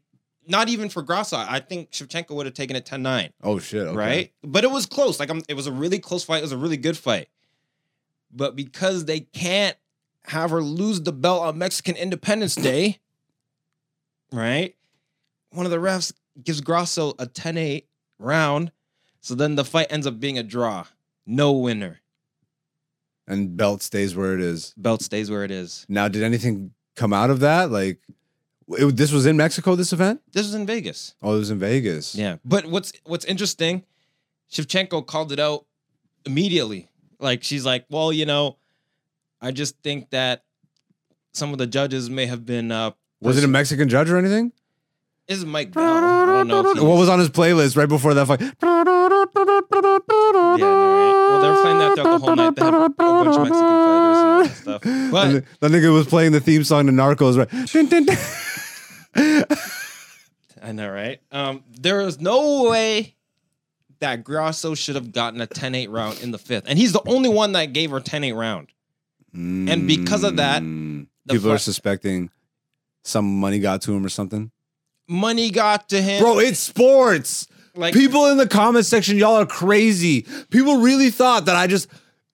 [0.48, 1.38] not even for Grasso.
[1.38, 3.32] I think Shevchenko would have taken it 10-9.
[3.44, 3.88] Oh shit!
[3.88, 3.96] okay.
[3.96, 4.34] right?
[4.44, 5.20] But it was close.
[5.20, 6.40] Like I'm, it was a really close fight.
[6.40, 7.28] It was a really good fight.
[8.32, 9.76] But because they can't
[10.30, 13.00] have her lose the belt on Mexican Independence Day,
[14.32, 14.76] right?
[15.52, 16.14] One of the refs
[16.44, 17.86] gives Grasso a 10-8
[18.20, 18.72] round.
[19.22, 20.86] So then the fight ends up being a draw.
[21.26, 22.02] No winner.
[23.28, 24.74] And belt stays where it is.
[24.78, 25.86] Belt stays where it is.
[25.90, 27.70] Now, did anything come out of that?
[27.70, 28.00] Like,
[28.70, 29.76] it, this was in Mexico.
[29.76, 30.22] This event?
[30.32, 31.16] This was in Vegas.
[31.22, 32.16] Oh, it was in Vegas.
[32.16, 32.38] Yeah.
[32.46, 33.84] But what's what's interesting,
[34.52, 35.66] Shevchenko called it out
[36.26, 36.90] immediately.
[37.20, 38.58] Like she's like, well, you know,
[39.42, 40.44] I just think that
[41.34, 44.52] some of the judges may have been uh Was it a Mexican judge or anything?
[45.28, 45.84] Is Mike Bell.
[45.84, 48.42] I don't know if What was on his playlist right before that fight?
[48.42, 48.52] Yeah,
[50.66, 51.30] right?
[51.30, 52.56] Well, they were playing that throughout the whole night.
[52.56, 54.82] They had a bunch of Mexican fighters and that stuff.
[55.12, 57.48] But And that nigga was playing the theme song to Narcos, right?
[60.62, 61.20] I know, right?
[61.32, 63.16] Um, there is no way
[64.00, 66.66] that Grasso should have gotten a 10-8 round in the fifth.
[66.68, 68.68] And he's the only one that gave her 10-8 round.
[69.34, 71.08] And because of that, Mm.
[71.30, 72.30] people are suspecting
[73.04, 74.52] some money got to him or something.
[75.08, 76.22] Money got to him.
[76.22, 77.48] Bro, it's sports.
[77.76, 80.26] like People in the comment section, y'all are crazy.
[80.50, 81.88] People really thought that I just,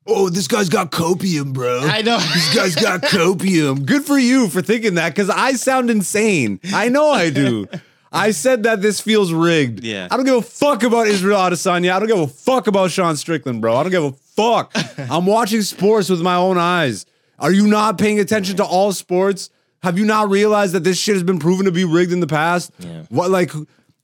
[0.07, 1.81] oh, this guy's got copium, bro.
[1.81, 2.17] I know.
[2.33, 3.85] This guy's got copium.
[3.85, 6.59] Good for you for thinking that because I sound insane.
[6.73, 7.67] I know I do.
[8.11, 9.83] I said that this feels rigged.
[9.83, 10.07] Yeah.
[10.09, 11.91] I don't give a fuck about Israel Adesanya.
[11.93, 13.75] I don't give a fuck about Sean Strickland, bro.
[13.75, 14.71] I don't give a fuck.
[14.97, 17.05] I'm watching sports with my own eyes.
[17.39, 19.49] Are you not paying attention to all sports?
[19.83, 22.27] Have you not realized that this shit has been proven to be rigged in the
[22.27, 22.71] past?
[22.79, 23.03] Yeah.
[23.09, 23.51] What like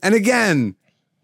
[0.04, 0.76] and again,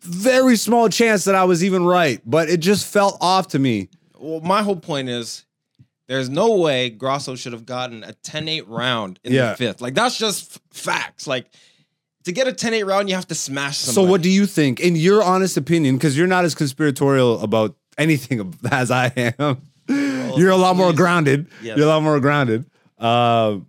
[0.01, 3.89] very small chance that I was even right, but it just felt off to me.
[4.20, 5.45] well, my whole point is
[6.08, 9.51] there's no way Grasso should have gotten a 10-8 round in Yeah.
[9.51, 9.82] the fifth.
[9.82, 11.28] Like that's just f- facts.
[11.28, 11.47] Like
[12.24, 14.05] to get a 10-8 round, you have to smash someone.
[14.08, 17.76] So what do you think, in your honest opinion, because you're not as conspiratorial about
[17.98, 19.08] anything as I
[19.39, 19.62] am.
[19.88, 21.48] you're a lot more grounded.
[21.62, 22.66] You're a lot more grounded.
[22.98, 23.60] Uh,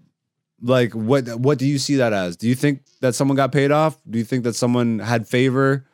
[0.60, 2.36] like what what do you see that as?
[2.36, 3.96] Do you think that someone got paid off?
[4.08, 5.84] Do you think that someone had favor?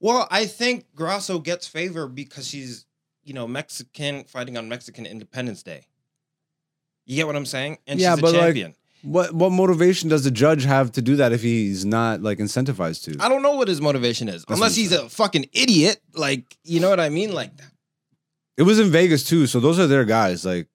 [0.00, 2.84] Well, I think Grasso gets favor because she's,
[3.24, 5.86] you know, Mexican fighting on Mexican Independence Day.
[7.06, 7.78] You get what I'm saying?
[7.86, 8.74] And Yeah, she's a but, like, champion.
[9.06, 13.04] What what motivation does the judge have to do that if he's not like incentivized
[13.04, 13.16] to?
[13.24, 16.00] I don't know what his motivation is, what unless he's a fucking idiot.
[16.14, 17.32] Like, you know what I mean?
[17.32, 17.70] Like, that.
[18.56, 20.44] It was in Vegas too, so those are their guys.
[20.44, 20.66] Like,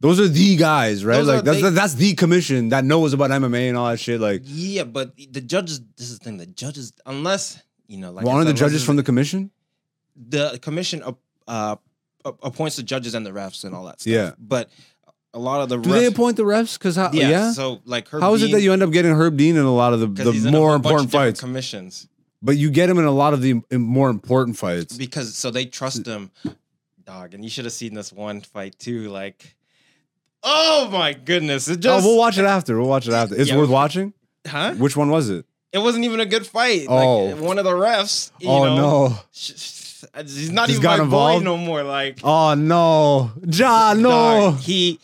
[0.00, 1.16] those are the guys, right?
[1.16, 4.20] Those like that's they- that's the commission that knows about MMA and all that shit.
[4.20, 5.80] Like, yeah, but the judges.
[5.96, 6.36] This is the thing.
[6.36, 9.50] The judges, unless you know, like one of the judges from the commission.
[10.16, 11.12] the commission uh,
[11.48, 11.76] uh,
[12.42, 14.12] appoints the judges and the refs and all that stuff.
[14.12, 14.32] Yeah.
[14.38, 14.70] but
[15.36, 16.78] a lot of the Do refs, they appoint the refs?
[16.78, 17.10] Because how?
[17.12, 17.52] yeah, Yeah.
[17.52, 19.74] So like, Herb how is it that you end up getting Herb Dean in a
[19.74, 21.40] lot of the, the he's in a more important fights?
[21.40, 22.08] commissions
[22.42, 24.96] But you get him in a lot of the more important fights.
[24.96, 26.30] because so they trust him,
[27.04, 27.34] dog.
[27.34, 29.08] And you should have seen this one fight too.
[29.10, 29.54] Like,
[30.42, 32.78] oh my goodness, it oh, just we'll watch it after.
[32.78, 33.34] We'll watch it after.
[33.40, 34.12] It's Yeah, worth watching.
[34.46, 34.74] huh?
[34.74, 35.44] Which one was it?
[35.72, 36.86] It wasn't even a good fight.
[36.88, 37.24] Oh.
[37.26, 38.30] Like one of the refs.
[38.40, 39.18] You oh know, no!
[39.32, 41.44] he's not Just even got my involved?
[41.44, 41.82] boy no more.
[41.82, 43.32] Like, Oh no!
[43.46, 44.08] Ja no!
[44.52, 45.00] Dog, he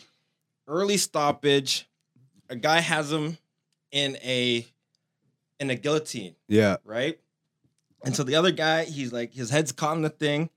[0.67, 1.87] early stoppage.
[2.49, 3.37] A guy has him
[3.91, 4.65] in a
[5.59, 6.77] in a guillotine, Yeah.
[6.83, 7.19] right?
[8.03, 10.49] And so the other guy, he's like his head's caught in the thing,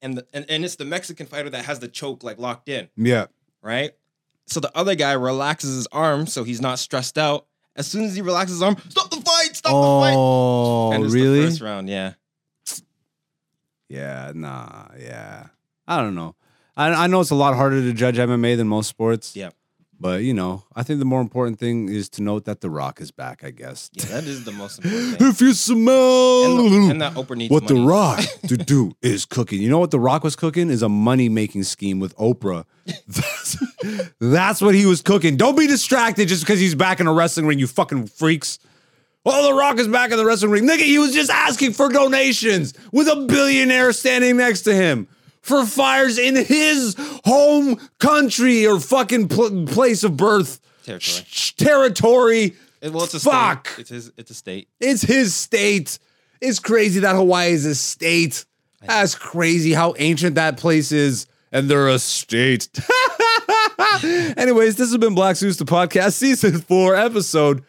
[0.00, 2.88] and the, and, and it's the Mexican fighter that has the choke like locked in,
[2.96, 3.26] Yeah.
[3.62, 3.92] right?
[4.46, 7.46] So the other guy relaxes his arm so he's not stressed out.
[7.76, 9.54] As soon as he relaxes his arm, stop the fight!
[9.56, 10.14] Stop the fight!
[10.16, 11.40] Oh, And it's really?
[11.42, 12.14] The first round, yeah.
[13.88, 15.46] Yeah, nah, yeah.
[15.86, 16.34] I don't know.
[16.80, 19.36] I, I know it's a lot harder to judge MMA than most sports.
[19.36, 19.50] Yeah.
[20.02, 23.02] But, you know, I think the more important thing is to note that The Rock
[23.02, 23.90] is back, I guess.
[23.92, 25.28] Yeah, that is the most important thing.
[25.28, 27.74] if you smell And, the, and that Oprah needs what The.
[27.74, 29.60] Rock to do is cooking.
[29.60, 30.70] You know what The Rock was cooking?
[30.70, 32.64] Is a money making scheme with Oprah.
[33.06, 33.58] That's,
[34.18, 35.36] that's what he was cooking.
[35.36, 38.58] Don't be distracted just because he's back in a wrestling ring, you fucking freaks.
[39.26, 40.66] Oh, The Rock is back in the wrestling ring.
[40.66, 45.08] Nigga, he was just asking for donations with a billionaire standing next to him
[45.40, 50.60] for fires in his home country or fucking pl- place of birth.
[50.84, 51.26] Territory.
[51.28, 52.56] Sh- territory.
[52.80, 53.68] It- well, it's a Fuck.
[53.68, 53.80] State.
[53.80, 54.68] It's his, It's a state.
[54.80, 55.98] It's his state.
[56.40, 58.44] It's crazy that Hawaii is a state.
[58.86, 61.26] That's crazy how ancient that place is.
[61.52, 62.68] And they're a state.
[64.02, 67.62] Anyways, this has been Black Zeus, the podcast, season four, episode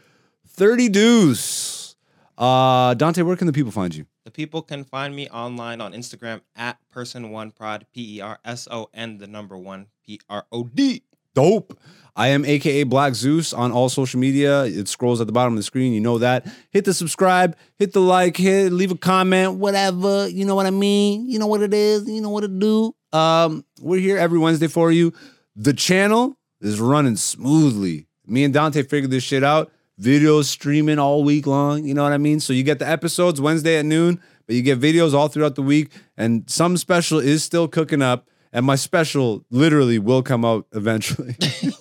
[0.48, 1.96] 30 Deuce.
[2.38, 4.06] Uh, Dante, where can the people find you?
[4.24, 8.38] The people can find me online on Instagram at person one prod p e r
[8.46, 11.02] s o n the number one p r o d.
[11.34, 11.80] Dope.
[12.16, 14.66] I am AKA Black Zeus on all social media.
[14.66, 15.94] It scrolls at the bottom of the screen.
[15.94, 16.46] You know that.
[16.70, 20.28] Hit the subscribe, hit the like, hit leave a comment, whatever.
[20.28, 21.28] You know what I mean?
[21.28, 22.08] You know what it is.
[22.08, 22.94] You know what to do.
[23.14, 25.14] Um, we're here every Wednesday for you.
[25.56, 28.08] The channel is running smoothly.
[28.28, 29.72] Me and Dante figured this shit out.
[30.02, 31.84] Videos streaming all week long.
[31.84, 32.40] You know what I mean?
[32.40, 35.62] So you get the episodes Wednesday at noon, but you get videos all throughout the
[35.62, 35.92] week.
[36.18, 38.28] And some special is still cooking up.
[38.52, 41.36] And my special literally will come out eventually.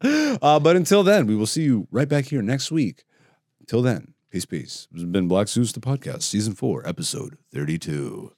[0.42, 3.04] uh, but until then, we will see you right back here next week.
[3.60, 4.86] Until then, peace, peace.
[4.92, 8.32] This has been Black Zeus, the podcast, season four, episode 32.